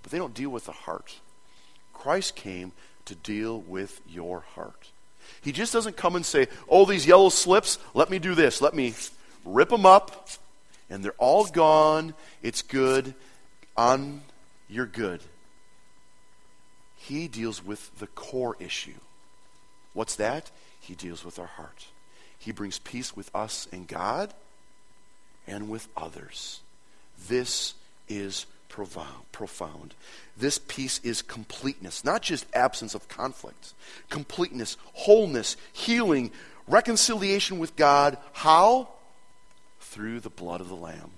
But 0.02 0.12
they 0.12 0.18
don't 0.18 0.34
deal 0.34 0.50
with 0.50 0.66
the 0.66 0.72
heart. 0.72 1.16
Christ 1.92 2.36
came 2.36 2.72
to 3.06 3.14
deal 3.14 3.60
with 3.60 4.00
your 4.08 4.40
heart. 4.40 4.90
He 5.42 5.52
just 5.52 5.72
doesn't 5.72 5.96
come 5.96 6.16
and 6.16 6.24
say, 6.24 6.48
Oh, 6.68 6.84
these 6.84 7.06
yellow 7.06 7.28
slips, 7.28 7.78
let 7.94 8.10
me 8.10 8.18
do 8.18 8.34
this. 8.34 8.60
Let 8.60 8.74
me 8.74 8.94
rip 9.44 9.70
them 9.70 9.86
up, 9.86 10.28
and 10.88 11.04
they're 11.04 11.12
all 11.18 11.46
gone. 11.46 12.14
It's 12.42 12.62
good. 12.62 13.14
On 13.76 14.20
your 14.68 14.86
good. 14.86 15.20
He 17.00 17.28
deals 17.28 17.64
with 17.64 17.98
the 17.98 18.06
core 18.08 18.56
issue. 18.60 19.00
What's 19.94 20.16
that? 20.16 20.50
He 20.78 20.94
deals 20.94 21.24
with 21.24 21.38
our 21.38 21.46
heart. 21.46 21.86
He 22.38 22.52
brings 22.52 22.78
peace 22.78 23.16
with 23.16 23.34
us 23.34 23.66
and 23.72 23.88
God 23.88 24.34
and 25.46 25.70
with 25.70 25.88
others. 25.96 26.60
This 27.28 27.74
is 28.08 28.44
profound. 28.68 29.94
This 30.36 30.58
peace 30.58 31.00
is 31.02 31.22
completeness, 31.22 32.04
not 32.04 32.22
just 32.22 32.46
absence 32.54 32.94
of 32.94 33.08
conflict. 33.08 33.72
Completeness, 34.10 34.76
wholeness, 34.92 35.56
healing, 35.72 36.30
reconciliation 36.68 37.58
with 37.58 37.76
God. 37.76 38.18
How? 38.32 38.88
Through 39.80 40.20
the 40.20 40.30
blood 40.30 40.60
of 40.60 40.68
the 40.68 40.76
Lamb. 40.76 41.10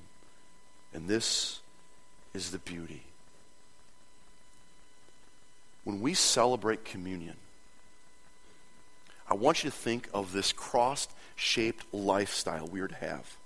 And 0.95 1.09
this 1.09 1.61
is 2.35 2.53
the 2.53 2.59
beauty 2.59 3.03
when 5.85 6.01
we 6.01 6.15
celebrate 6.15 6.85
communion, 6.85 7.37
I 9.29 9.35
want 9.35 9.65
you 9.65 9.71
to 9.71 9.77
think 9.77 10.09
of 10.13 10.33
this 10.33 10.53
cross 10.53 11.09
shaped 11.37 11.87
lifestyle 11.93 12.67
we 12.67 12.81
are 12.81 12.89
to 12.89 12.95
have. 12.95 13.37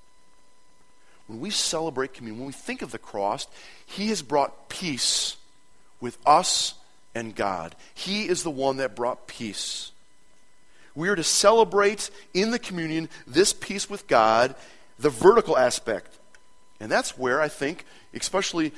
When 1.26 1.40
we 1.40 1.50
celebrate 1.50 2.14
communion, 2.14 2.40
when 2.40 2.46
we 2.48 2.52
think 2.52 2.82
of 2.82 2.92
the 2.92 2.98
cross, 2.98 3.46
He 3.84 4.08
has 4.08 4.22
brought 4.22 4.68
peace 4.68 5.36
with 6.00 6.18
us 6.26 6.74
and 7.14 7.34
God. 7.34 7.74
He 7.94 8.28
is 8.28 8.42
the 8.42 8.50
one 8.50 8.76
that 8.76 8.94
brought 8.94 9.26
peace. 9.26 9.92
We 10.94 11.08
are 11.08 11.16
to 11.16 11.24
celebrate 11.24 12.10
in 12.32 12.50
the 12.50 12.58
communion 12.58 13.08
this 13.26 13.52
peace 13.52 13.88
with 13.88 14.06
God, 14.06 14.54
the 14.98 15.10
vertical 15.10 15.56
aspect. 15.56 16.16
And 16.80 16.90
that's 16.90 17.18
where 17.18 17.40
I 17.40 17.48
think, 17.48 17.84
especially 18.14 18.72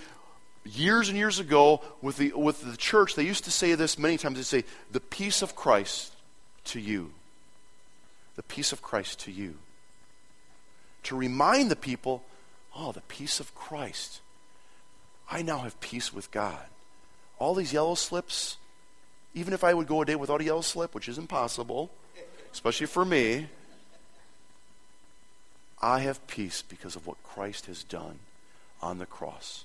years 0.75 1.09
and 1.09 1.17
years 1.17 1.39
ago 1.39 1.83
with 2.03 2.17
the, 2.17 2.33
with 2.33 2.63
the 2.63 2.77
church, 2.77 3.15
they 3.15 3.25
used 3.25 3.45
to 3.45 3.51
say 3.51 3.75
this 3.75 3.99
many 3.99 4.17
times. 4.17 4.37
They'd 4.37 4.45
say, 4.45 4.65
the 4.91 5.01
peace 5.01 5.43
of 5.43 5.55
Christ 5.55 6.13
to 6.67 6.81
you. 6.81 7.13
The 8.37 8.43
peace 8.43 8.73
of 8.73 8.83
Christ 8.83 9.21
to 9.21 9.33
you. 9.33 9.55
To 11.05 11.17
remind 11.17 11.71
the 11.71 11.77
people, 11.77 12.23
oh, 12.77 12.93
the 12.93 13.01
peace 13.03 13.41
of 13.41 13.55
Christ. 13.55 14.21
I 15.31 15.43
now 15.43 15.59
have 15.59 15.81
peace 15.81 16.13
with 16.13 16.31
God. 16.31 16.65
All 17.39 17.55
these 17.55 17.73
yellow 17.73 17.95
slips, 17.95 18.57
even 19.35 19.53
if 19.53 19.63
I 19.63 19.75
would 19.75 19.87
go 19.87 20.03
a 20.03 20.05
day 20.05 20.17
without 20.17 20.41
a 20.41 20.45
yellow 20.45 20.61
slip, 20.61 20.95
which 20.95 21.09
is 21.09 21.19
impossible, 21.19 21.91
especially 22.53 22.87
for 22.87 23.05
me, 23.05 23.49
I 25.81 26.01
have 26.01 26.27
peace 26.27 26.63
because 26.63 26.97
of 26.97 27.07
what 27.07 27.23
Christ 27.23 27.67
has 27.67 27.85
done 27.85 28.19
on 28.83 28.99
the 28.99 29.07
cross 29.07 29.65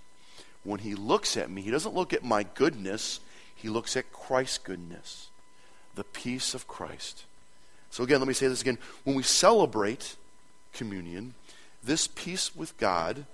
when 0.64 0.80
he 0.80 0.96
looks 0.96 1.38
at 1.38 1.50
me, 1.50 1.62
he 1.62 1.72
doesn't 1.72 1.96
look 1.96 2.14
at 2.14 2.24
my 2.24 2.44
goodness, 2.44 3.20
he 3.56 3.70
looks 3.70 3.98
at 3.98 4.12
Christ's 4.12 4.58
goodness, 4.58 5.30
the 5.96 6.04
peace 6.04 6.54
of 6.54 6.68
Christ. 6.68 7.26
So, 7.90 8.04
again, 8.04 8.20
let 8.20 8.28
me 8.28 8.34
say 8.34 8.48
this 8.48 8.62
again. 8.62 8.80
When 9.04 9.16
we 9.16 9.24
celebrate 9.24 10.16
communion, 10.74 11.36
this 11.84 12.08
peace 12.08 12.56
with 12.56 12.76
God, 12.78 13.26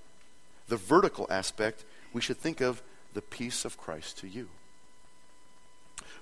the 0.68 0.76
vertical 0.76 1.26
aspect, 1.30 1.84
we 2.12 2.20
should 2.20 2.36
think 2.36 2.60
of 2.60 2.82
the 3.14 3.22
peace 3.22 3.64
of 3.64 3.78
Christ 3.78 4.18
to 4.18 4.28
you. 4.28 4.48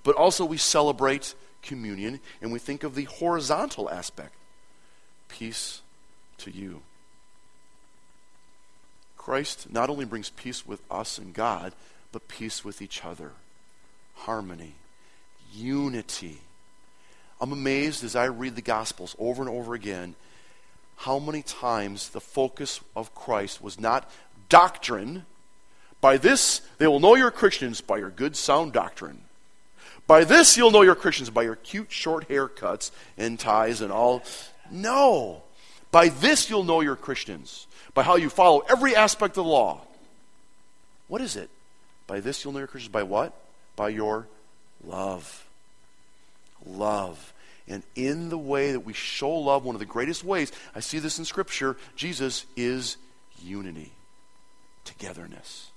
But 0.05 0.15
also, 0.15 0.45
we 0.45 0.57
celebrate 0.57 1.35
communion 1.63 2.21
and 2.41 2.53
we 2.53 2.59
think 2.59 2.85
of 2.85 2.95
the 2.95 3.05
horizontal 3.05 3.91
aspect 3.91 4.35
peace 5.29 5.83
to 6.39 6.51
you. 6.51 6.83
Christ 9.29 9.71
not 9.71 9.91
only 9.91 10.07
brings 10.07 10.31
peace 10.31 10.67
with 10.67 10.81
us 10.91 11.19
and 11.19 11.35
God, 11.35 11.75
but 12.13 12.29
peace 12.29 12.65
with 12.65 12.81
each 12.81 13.05
other, 13.05 13.33
harmony, 14.15 14.73
unity. 15.53 16.39
I'm 17.39 17.53
amazed 17.53 18.05
as 18.05 18.17
I 18.17 18.25
read 18.25 18.57
the 18.57 18.63
Gospels 18.63 19.15
over 19.19 19.43
and 19.43 19.51
over 19.51 19.75
again 19.75 20.15
how 20.97 21.19
many 21.19 21.43
times 21.43 22.09
the 22.09 22.23
focus 22.23 22.81
of 22.97 23.15
Christ 23.15 23.63
was 23.63 23.79
not 23.79 24.11
doctrine. 24.49 25.27
By 26.01 26.17
this, 26.17 26.63
they 26.79 26.87
will 26.87 26.99
know 26.99 27.15
you're 27.15 27.31
Christians 27.31 27.83
by 27.83 27.99
your 27.99 28.09
good, 28.09 28.35
sound 28.35 28.73
doctrine. 28.73 29.21
By 30.07 30.25
this, 30.25 30.57
you'll 30.57 30.71
know 30.71 30.81
you're 30.81 30.95
Christians 30.95 31.29
by 31.29 31.43
your 31.43 31.57
cute, 31.57 31.93
short 31.93 32.31
haircuts 32.31 32.93
and 33.19 33.39
ties 33.39 33.83
and 33.83 33.93
all. 33.93 34.23
No. 34.71 35.43
By 35.91 36.09
this, 36.09 36.51
you'll 36.51 36.65
know 36.65 36.81
you're 36.81 36.97
Christians 36.97 37.67
by 37.95 38.03
how 38.03 38.17
you 38.17 38.29
follow 38.29 38.61
every 38.71 38.95
aspect 38.95 39.37
of 39.37 39.45
the 39.45 39.51
law. 39.51 39.81
What 41.09 41.21
is 41.21 41.37
it? 41.37 41.51
By 42.07 42.21
this 42.21 42.45
you'll 42.45 42.53
know 42.53 42.61
your 42.61 42.69
Christians. 42.69 42.93
By 42.93 43.03
what? 43.03 43.33
By 43.77 43.89
your 43.89 44.27
love. 44.85 45.47
Love. 46.65 47.33
And 47.67 47.83
in 47.95 48.29
the 48.29 48.39
way 48.39 48.73
that 48.73 48.81
we 48.81 48.93
show 48.93 49.31
love, 49.31 49.65
one 49.65 49.75
of 49.75 49.79
the 49.79 49.87
greatest 49.87 50.25
ways, 50.25 50.53
I 50.75 50.81
see 50.81 50.99
this 50.99 51.19
in 51.19 51.25
Scripture, 51.25 51.77
Jesus 51.97 52.47
is 52.57 52.97
unity, 53.43 53.93
togetherness. 54.85 55.71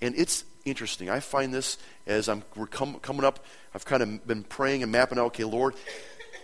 And 0.00 0.14
it's 0.16 0.44
interesting. 0.64 1.10
I 1.10 1.20
find 1.20 1.52
this 1.52 1.78
as 2.06 2.28
I'm 2.28 2.42
we're 2.56 2.66
com- 2.66 3.00
coming 3.00 3.24
up, 3.24 3.44
I've 3.74 3.84
kind 3.84 4.02
of 4.02 4.26
been 4.26 4.44
praying 4.44 4.82
and 4.82 4.92
mapping 4.92 5.18
out, 5.18 5.26
okay, 5.26 5.44
Lord, 5.44 5.74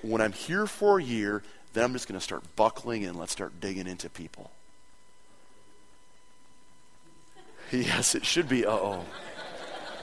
when 0.03 0.21
I'm 0.21 0.33
here 0.33 0.67
for 0.67 0.99
a 0.99 1.03
year, 1.03 1.43
then 1.73 1.85
I'm 1.85 1.93
just 1.93 2.09
going 2.09 2.19
to 2.19 2.25
start 2.25 2.43
buckling 2.57 3.05
and 3.05 3.19
let's 3.19 3.33
start 3.33 3.61
digging 3.61 3.87
into 3.87 4.09
people. 4.09 4.51
Yes, 7.71 8.15
it 8.15 8.25
should 8.25 8.49
be 8.49 8.65
uh 8.65 8.71
oh. 8.71 9.05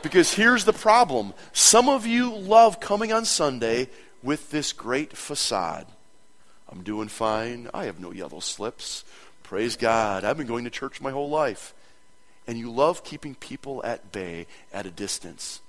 Because 0.04 0.36
here's 0.36 0.66
the 0.66 0.74
problem 0.74 1.34
some 1.52 1.90
of 1.90 2.06
you 2.06 2.36
love 2.36 2.80
coming 2.80 3.12
on 3.12 3.26
Sunday 3.26 3.90
with 4.22 4.52
this 4.52 4.72
great 4.72 5.18
facade. 5.18 5.88
I'm 6.70 6.84
doing 6.84 7.08
fine. 7.08 7.68
I 7.74 7.86
have 7.86 8.00
no 8.00 8.12
yellow 8.12 8.40
slips. 8.40 9.04
Praise 9.42 9.78
God. 9.78 10.24
I've 10.24 10.38
been 10.38 10.46
going 10.46 10.66
to 10.66 10.70
church 10.70 11.02
my 11.02 11.10
whole 11.10 11.30
life. 11.30 11.74
And 12.48 12.58
you 12.58 12.72
love 12.72 13.04
keeping 13.04 13.34
people 13.34 13.84
at 13.84 14.12
bay 14.12 14.46
at 14.72 14.86
a 14.86 14.92
distance 14.92 15.62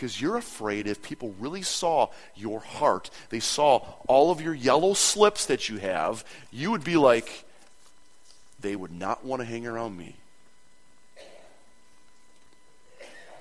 because 0.00 0.18
you're 0.18 0.38
afraid 0.38 0.86
if 0.86 1.02
people 1.02 1.34
really 1.38 1.60
saw 1.60 2.08
your 2.34 2.60
heart, 2.60 3.10
they 3.28 3.38
saw 3.38 3.84
all 4.08 4.30
of 4.30 4.40
your 4.40 4.54
yellow 4.54 4.94
slips 4.94 5.44
that 5.44 5.68
you 5.68 5.76
have, 5.76 6.24
you 6.50 6.70
would 6.70 6.82
be 6.82 6.96
like, 6.96 7.44
they 8.58 8.74
would 8.74 8.92
not 8.92 9.26
want 9.26 9.40
to 9.40 9.46
hang 9.46 9.66
around 9.66 9.98
me. 9.98 10.16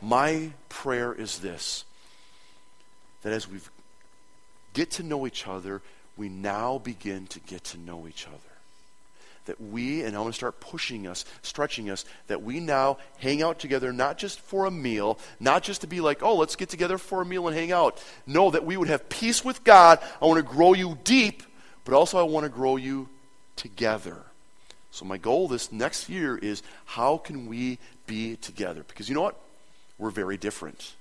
My 0.02 0.52
prayer 0.68 1.14
is 1.14 1.40
this 1.40 1.86
that 3.22 3.32
as 3.32 3.48
we 3.48 3.60
get 4.74 4.92
to 4.92 5.04
know 5.04 5.26
each 5.26 5.48
other, 5.48 5.82
we 6.18 6.28
now 6.28 6.78
begin 6.78 7.26
to 7.28 7.40
get 7.40 7.64
to 7.64 7.78
know 7.78 8.06
each 8.06 8.28
other 8.28 8.49
that 9.50 9.60
we, 9.60 10.04
and 10.04 10.16
I'm 10.16 10.22
going 10.22 10.32
to 10.32 10.38
start 10.38 10.60
pushing 10.60 11.08
us, 11.08 11.26
stretching 11.42 11.90
us, 11.90 12.06
that 12.28 12.44
we 12.44 12.60
now 12.60 13.00
hang 13.18 13.42
out 13.42 13.58
together 13.58 13.92
not 13.92 14.20
just 14.20 14.40
for 14.40 14.66
a 14.66 14.72
meal, 14.72 15.18
not 15.40 15.64
just 15.64 15.82
to 15.82 15.88
be 15.88 16.02
like, 16.02 16.22
oh, 16.22 16.36
let's 16.36 16.56
get 16.56 16.70
together 16.70 17.00
for 17.00 17.24
a 17.24 17.26
meal 17.26 17.48
and 17.48 17.58
hang 17.58 17.72
out. 17.72 18.00
No, 18.28 18.52
that 18.52 18.64
we 18.64 18.78
would 18.78 18.90
have 18.90 19.10
peace 19.10 19.44
with 19.44 19.64
God. 19.64 19.98
I 20.22 20.26
want 20.28 20.38
to 20.38 20.44
grow 20.44 20.74
you 20.74 21.00
deep, 21.04 21.42
but 21.84 21.96
also 21.96 22.20
I 22.20 22.24
want 22.24 22.44
to 22.44 22.50
grow 22.50 22.76
you 22.76 23.10
together. 23.56 24.18
So 24.92 25.04
my 25.04 25.18
goal 25.18 25.48
this 25.48 25.72
next 25.72 26.10
year 26.10 26.38
is 26.38 26.62
how 26.86 27.18
can 27.18 27.48
we 27.48 27.80
be 28.06 28.36
together? 28.36 28.86
Because 28.88 29.10
you 29.10 29.16
know 29.16 29.22
what? 29.22 29.40
We're 29.98 30.12
very 30.12 30.38
different. 30.38 30.94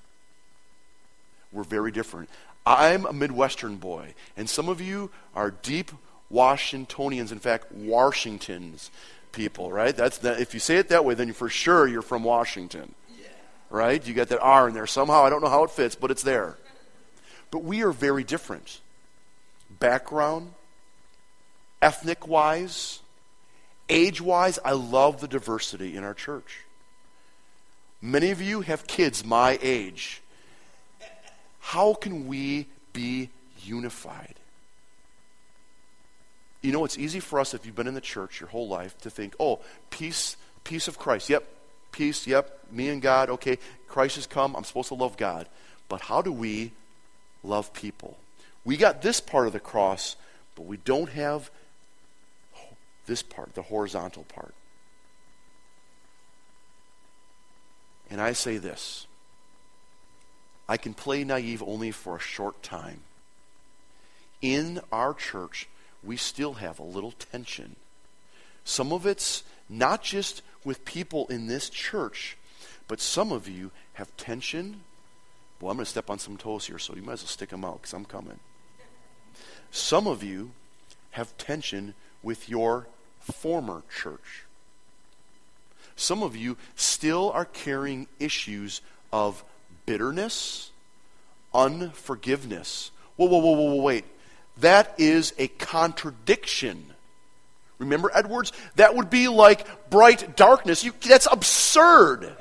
We're 1.53 1.65
very 1.65 1.93
different. 1.93 2.31
I'm 2.65 3.05
a 3.05 3.13
Midwestern 3.13 3.77
boy, 3.77 4.15
and 4.39 4.49
some 4.49 4.71
of 4.71 4.81
you 4.81 5.11
are 5.35 5.51
deep 5.51 5.93
Washingtonians, 6.31 7.33
in 7.33 7.39
fact, 7.39 7.73
Washingtons 7.73 8.91
people, 9.33 9.73
right? 9.73 9.97
That's 9.97 10.19
that, 10.19 10.41
if 10.41 10.55
you 10.55 10.61
say 10.61 10.77
it 10.77 10.89
that 10.89 11.05
way, 11.05 11.15
then 11.15 11.33
for 11.33 11.49
sure 11.49 11.87
you're 11.87 12.03
from 12.03 12.25
Washington, 12.25 12.95
right? 13.71 14.05
You 14.07 14.15
got 14.15 14.29
that 14.29 14.41
R 14.41 14.69
in 14.69 14.75
there 14.75 14.87
somehow. 14.87 15.25
I 15.25 15.31
don't 15.31 15.43
know 15.43 15.49
how 15.49 15.65
it 15.65 15.71
fits, 15.71 15.95
but 15.95 16.11
it's 16.11 16.23
there. 16.23 16.57
But 17.51 17.65
we 17.65 17.83
are 17.83 17.93
very 17.93 18.25
different. 18.25 18.81
Background, 19.81 20.53
ethnic 21.81 22.27
wise, 22.27 23.01
age 23.89 24.21
wise, 24.21 24.59
I 24.65 24.73
love 24.73 25.21
the 25.21 25.29
diversity 25.29 25.97
in 25.97 26.05
our 26.05 26.15
church. 26.15 26.65
Many 28.01 28.31
of 28.31 28.41
you 28.41 28.61
have 28.61 28.87
kids 28.87 29.25
my 29.25 29.59
age. 29.63 30.21
How 31.61 31.95
can 31.95 32.29
we 32.29 32.67
be 32.93 33.31
unified? 33.63 34.38
You 36.61 36.73
know, 36.73 36.85
it's 36.85 36.99
easy 36.99 37.21
for 37.21 37.39
us 37.39 37.55
if 37.55 37.65
you've 37.65 37.77
been 37.77 37.87
in 37.87 37.95
the 37.95 38.01
church 38.01 38.41
your 38.41 38.49
whole 38.49 38.69
life 38.69 38.99
to 38.99 39.11
think, 39.11 39.35
oh, 39.39 39.61
peace, 39.91 40.37
peace 40.65 40.89
of 40.89 40.99
Christ. 40.99 41.31
Yep, 41.31 41.45
peace, 41.93 42.27
yep, 42.27 42.59
me 42.71 42.89
and 42.89 43.01
God, 43.01 43.31
okay, 43.31 43.59
Christ 43.87 44.17
has 44.17 44.27
come, 44.27 44.57
I'm 44.57 44.65
supposed 44.65 44.89
to 44.89 44.95
love 44.95 45.17
God. 45.17 45.47
But 45.89 46.03
how 46.03 46.21
do 46.21 46.33
we 46.33 46.73
love 47.45 47.73
people? 47.73 48.19
We 48.65 48.77
got 48.77 49.03
this 49.03 49.21
part 49.21 49.47
of 49.47 49.53
the 49.53 49.61
cross, 49.61 50.17
but 50.57 50.67
we 50.67 50.77
don't 50.79 51.09
have 51.11 51.51
this 53.07 53.23
part, 53.23 53.55
the 53.55 53.63
horizontal 53.63 54.25
part. 54.25 54.55
And 58.11 58.21
I 58.21 58.33
say 58.33 58.59
this 58.59 59.07
I 60.69 60.77
can 60.77 60.93
play 60.93 61.25
naive 61.25 61.63
only 61.63 61.91
for 61.91 62.17
a 62.17 62.21
short 62.21 62.63
time. 62.63 63.01
In 64.41 64.81
our 64.93 65.15
church, 65.15 65.69
we 66.03 66.17
still 66.17 66.55
have 66.55 66.79
a 66.79 66.85
little 66.85 67.13
tension. 67.13 67.77
Some 68.65 68.93
of 68.93 69.07
it's 69.07 69.45
not 69.69 70.03
just 70.03 70.43
with 70.65 70.85
people 70.85 71.27
in 71.29 71.47
this 71.47 71.71
church, 71.71 72.37
but 72.87 73.01
some 73.01 73.33
of 73.33 73.49
you 73.49 73.71
have 73.95 74.17
tension. 74.17 74.81
Well, 75.61 75.71
I'm 75.71 75.77
going 75.77 75.85
to 75.85 75.91
step 75.91 76.11
on 76.11 76.19
some 76.19 76.37
toes 76.37 76.67
here, 76.67 76.79
so 76.79 76.95
you 76.95 77.03
might 77.03 77.15
as 77.15 77.23
well 77.23 77.29
stick 77.29 77.51
them 77.51 77.65
out 77.65 77.83
because 77.83 77.93
I'm 77.93 78.05
coming. 78.05 78.39
Some 79.71 80.07
of 80.07 80.23
you 80.23 80.53
have 81.13 81.37
tension 81.37 81.95
with 82.23 82.49
your 82.49 82.87
former 83.21 83.83
church. 83.95 84.45
Some 85.97 86.23
of 86.23 86.37
you 86.37 86.57
still 86.77 87.31
are 87.33 87.45
carrying 87.45 88.07
issues 88.21 88.81
of 89.13 89.45
bitterness, 89.85 90.71
unforgiveness. 91.53 92.91
Whoa, 93.17 93.27
whoa, 93.27 93.39
whoa, 93.39 93.53
whoa, 93.53 93.83
wait. 93.83 94.05
That 94.61 94.95
is 94.99 95.33
a 95.39 95.49
contradiction. 95.49 96.85
Remember 97.79 98.11
Edwards? 98.13 98.53
That 98.77 98.97
would 98.97 99.09
be 99.09 99.29
like 99.29 99.91
bright 99.91 100.37
darkness. 100.37 100.83
You, 100.83 100.93
that's 101.07 101.29
absurd. 101.31 102.35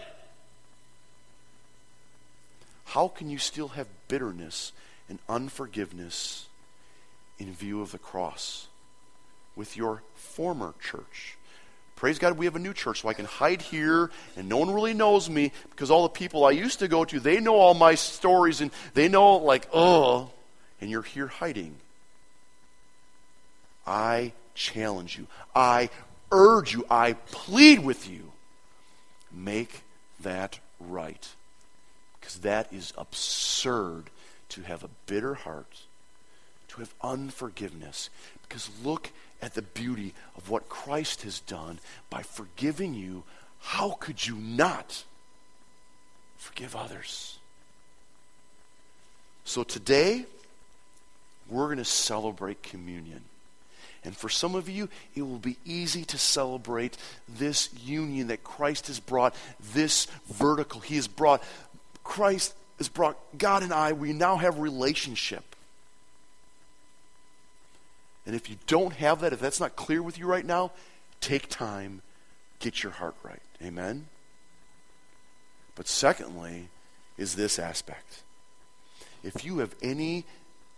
How 2.86 3.08
can 3.08 3.30
you 3.30 3.38
still 3.38 3.70
have 3.70 3.88
bitterness 4.08 4.72
and 5.10 5.20
unforgiveness 5.30 6.48
in 7.38 7.54
view 7.54 7.82
of 7.82 7.92
the 7.92 8.00
cross 8.00 8.68
with 9.56 9.78
your 9.78 10.02
former 10.16 10.74
church? 10.82 11.38
Praise 11.98 12.20
God, 12.20 12.38
we 12.38 12.46
have 12.46 12.56
a 12.56 12.60
new 12.60 12.74
church, 12.74 13.02
so 13.02 13.10
I 13.10 13.14
can 13.14 13.26
hide 13.26 13.62
here, 13.62 14.12
and 14.36 14.48
no 14.48 14.58
one 14.58 14.72
really 14.72 14.94
knows 14.94 15.30
me 15.30 15.52
because 15.72 15.90
all 15.90 16.04
the 16.04 16.10
people 16.10 16.46
I 16.46 16.52
used 16.52 16.80
to 16.80 16.88
go 16.88 17.04
to, 17.06 17.20
they 17.20 17.40
know 17.40 17.56
all 17.56 17.74
my 17.74 17.96
stories, 17.96 18.62
and 18.62 18.70
they 18.94 19.08
know, 19.08 19.38
like, 19.38 19.68
oh, 19.74 20.30
and 20.80 20.92
you're 20.92 21.02
here 21.02 21.28
hiding. 21.28 21.76
I 23.88 24.34
challenge 24.54 25.18
you. 25.18 25.28
I 25.56 25.90
urge 26.32 26.74
you. 26.74 26.86
I 26.90 27.14
plead 27.14 27.80
with 27.80 28.10
you. 28.10 28.34
Make 29.32 29.82
that 30.20 30.60
right. 30.80 31.28
Because 32.20 32.40
that 32.40 32.72
is 32.74 32.92
absurd 32.98 34.10
to 34.50 34.62
have 34.64 34.84
a 34.84 34.90
bitter 35.06 35.36
heart, 35.36 35.82
to 36.70 36.82
have 36.82 36.94
unforgiveness. 37.02 38.10
Because 38.48 38.70
look 38.84 39.12
at 39.42 39.54
the 39.54 39.62
beauty 39.62 40.14
of 40.36 40.50
what 40.50 40.68
Christ 40.68 41.22
has 41.22 41.40
done 41.40 41.80
by 42.10 42.24
forgiving 42.24 42.94
you. 42.94 43.24
How 43.60 43.92
could 43.92 44.26
you 44.26 44.36
not 44.36 45.04
forgive 46.38 46.76
others? 46.76 47.38
So 49.46 49.64
today, 49.64 50.26
we're 51.50 51.68
going 51.68 51.78
to 51.78 51.86
celebrate 51.86 52.62
communion. 52.62 53.22
And 54.08 54.16
for 54.16 54.30
some 54.30 54.56
of 54.56 54.70
you, 54.70 54.88
it 55.16 55.24
will 55.24 55.38
be 55.38 55.58
easy 55.66 56.06
to 56.06 56.18
celebrate 56.18 56.96
this 57.28 57.68
union 57.84 58.28
that 58.28 58.42
Christ 58.42 58.88
has 58.88 59.02
brought, 59.02 59.36
this 59.74 60.08
vertical. 60.30 60.80
He 60.80 60.96
has 60.96 61.10
brought, 61.10 61.44
Christ 62.06 62.56
has 62.78 62.88
brought 62.88 63.18
God 63.38 63.64
and 63.64 63.74
I, 63.74 63.92
we 63.92 64.14
now 64.14 64.38
have 64.38 64.60
relationship. 64.60 65.44
And 68.26 68.34
if 68.34 68.50
you 68.50 68.56
don't 68.66 68.94
have 68.94 69.20
that, 69.20 69.34
if 69.34 69.42
that's 69.42 69.60
not 69.60 69.76
clear 69.76 70.02
with 70.02 70.18
you 70.18 70.26
right 70.26 70.46
now, 70.46 70.72
take 71.20 71.50
time, 71.50 72.02
get 72.60 72.84
your 72.84 72.94
heart 72.94 73.16
right. 73.24 73.42
Amen? 73.62 74.08
But 75.76 75.90
secondly, 75.90 76.70
is 77.18 77.36
this 77.36 77.60
aspect. 77.60 78.24
If 79.22 79.44
you 79.44 79.58
have 79.58 79.76
any 79.82 80.24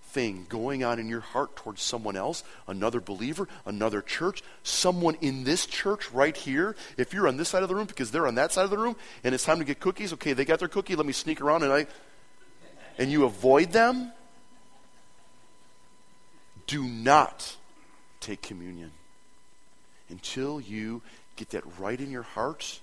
thing 0.10 0.46
going 0.50 0.84
on 0.84 1.00
in 1.00 1.08
your 1.08 1.22
heart 1.22 1.56
towards 1.56 1.82
someone 1.82 2.16
else, 2.16 2.44
another 2.68 3.00
believer, 3.00 3.48
another 3.66 4.02
church, 4.02 4.44
someone 4.64 5.16
in 5.22 5.44
this 5.44 5.66
church 5.66 6.12
right 6.12 6.36
here, 6.36 6.76
if 6.98 7.14
you're 7.14 7.28
on 7.28 7.38
this 7.38 7.50
side 7.50 7.64
of 7.64 7.70
the 7.70 7.76
room 7.76 7.86
because 7.86 8.12
they're 8.12 8.28
on 8.28 8.36
that 8.36 8.52
side 8.52 8.64
of 8.64 8.70
the 8.70 8.78
room 8.78 8.96
and 9.24 9.34
it's 9.34 9.44
time 9.44 9.60
to 9.60 9.66
get 9.66 9.80
cookies, 9.80 10.14
okay, 10.14 10.34
they 10.34 10.46
got 10.46 10.60
their 10.60 10.68
cookie, 10.68 10.96
let 10.96 11.06
me 11.06 11.14
sneak 11.14 11.42
around 11.42 11.64
and 11.64 11.72
I 11.72 11.88
and 12.98 13.10
you 13.10 13.24
avoid 13.24 13.72
them, 13.72 14.12
do 16.68 16.84
not 16.84 17.56
take 18.20 18.42
communion 18.42 18.92
until 20.10 20.60
you 20.60 21.02
get 21.38 21.52
that 21.52 21.64
right 21.80 22.00
in 22.00 22.12
your 22.12 22.24
heart 22.24 22.82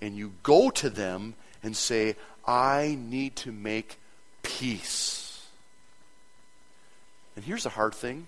and 0.00 0.16
you 0.16 0.32
go 0.42 0.70
to 0.70 0.90
them 0.90 1.34
and 1.62 1.76
say, 1.76 2.16
I 2.46 2.98
need 3.00 3.36
to 3.36 3.52
make 3.52 3.98
peace. 4.42 5.13
And 7.36 7.44
here's 7.44 7.64
the 7.64 7.70
hard 7.70 7.94
thing 7.94 8.26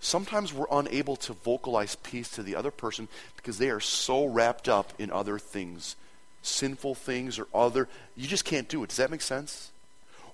sometimes 0.00 0.52
we're 0.52 0.66
unable 0.70 1.16
to 1.16 1.32
vocalize 1.32 1.96
peace 1.96 2.28
to 2.30 2.42
the 2.42 2.54
other 2.54 2.70
person 2.70 3.08
because 3.36 3.58
they 3.58 3.70
are 3.70 3.80
so 3.80 4.26
wrapped 4.26 4.68
up 4.68 4.92
in 4.98 5.10
other 5.10 5.38
things, 5.38 5.96
sinful 6.42 6.94
things 6.94 7.38
or 7.38 7.46
other. 7.54 7.88
You 8.16 8.28
just 8.28 8.44
can't 8.44 8.68
do 8.68 8.82
it. 8.84 8.88
Does 8.88 8.98
that 8.98 9.10
make 9.10 9.22
sense? 9.22 9.70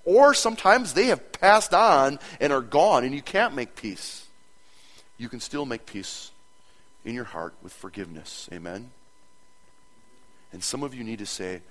Or 0.04 0.34
sometimes 0.34 0.92
they 0.92 1.06
have 1.06 1.32
passed 1.32 1.72
on 1.72 2.18
and 2.40 2.52
are 2.52 2.60
gone 2.60 3.04
and 3.04 3.14
you 3.14 3.22
can't 3.22 3.54
make 3.54 3.74
peace. 3.74 4.26
You 5.16 5.28
can 5.28 5.40
still 5.40 5.64
make 5.64 5.86
peace 5.86 6.30
in 7.04 7.14
your 7.14 7.24
heart 7.24 7.54
with 7.62 7.72
forgiveness. 7.72 8.48
Amen? 8.52 8.90
And 10.52 10.62
some 10.62 10.82
of 10.82 10.94
you 10.94 11.04
need 11.04 11.20
to 11.20 11.26
say, 11.26 11.62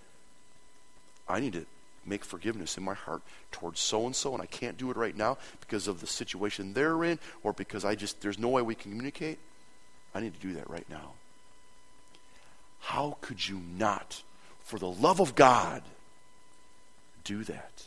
I 1.27 1.39
need 1.39 1.53
to 1.53 1.65
make 2.05 2.23
forgiveness 2.25 2.77
in 2.77 2.83
my 2.83 2.93
heart 2.93 3.21
towards 3.51 3.79
so 3.79 4.05
and 4.05 4.15
so, 4.15 4.33
and 4.33 4.41
I 4.41 4.45
can't 4.45 4.77
do 4.77 4.91
it 4.91 4.97
right 4.97 5.15
now 5.15 5.37
because 5.59 5.87
of 5.87 6.01
the 6.01 6.07
situation 6.07 6.73
they're 6.73 7.03
in, 7.03 7.19
or 7.43 7.53
because 7.53 7.85
I 7.85 7.95
just, 7.95 8.21
there's 8.21 8.39
no 8.39 8.49
way 8.49 8.61
we 8.61 8.75
can 8.75 8.91
communicate. 8.91 9.39
I 10.13 10.19
need 10.19 10.33
to 10.33 10.39
do 10.39 10.53
that 10.53 10.69
right 10.69 10.89
now. 10.89 11.13
How 12.79 13.17
could 13.21 13.47
you 13.47 13.61
not, 13.77 14.21
for 14.61 14.77
the 14.77 14.89
love 14.89 15.19
of 15.19 15.35
God, 15.35 15.83
do 17.23 17.43
that 17.45 17.83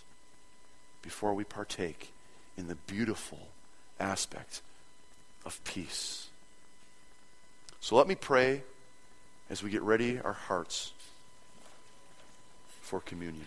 before 1.02 1.34
we 1.34 1.44
partake 1.44 2.12
in 2.56 2.68
the 2.68 2.74
beautiful 2.74 3.48
aspect 4.00 4.62
of 5.44 5.62
peace? 5.64 6.28
So 7.80 7.96
let 7.96 8.08
me 8.08 8.14
pray 8.14 8.62
as 9.50 9.62
we 9.62 9.70
get 9.70 9.82
ready 9.82 10.18
our 10.18 10.32
hearts 10.32 10.92
for 12.80 13.00
communion. 13.00 13.46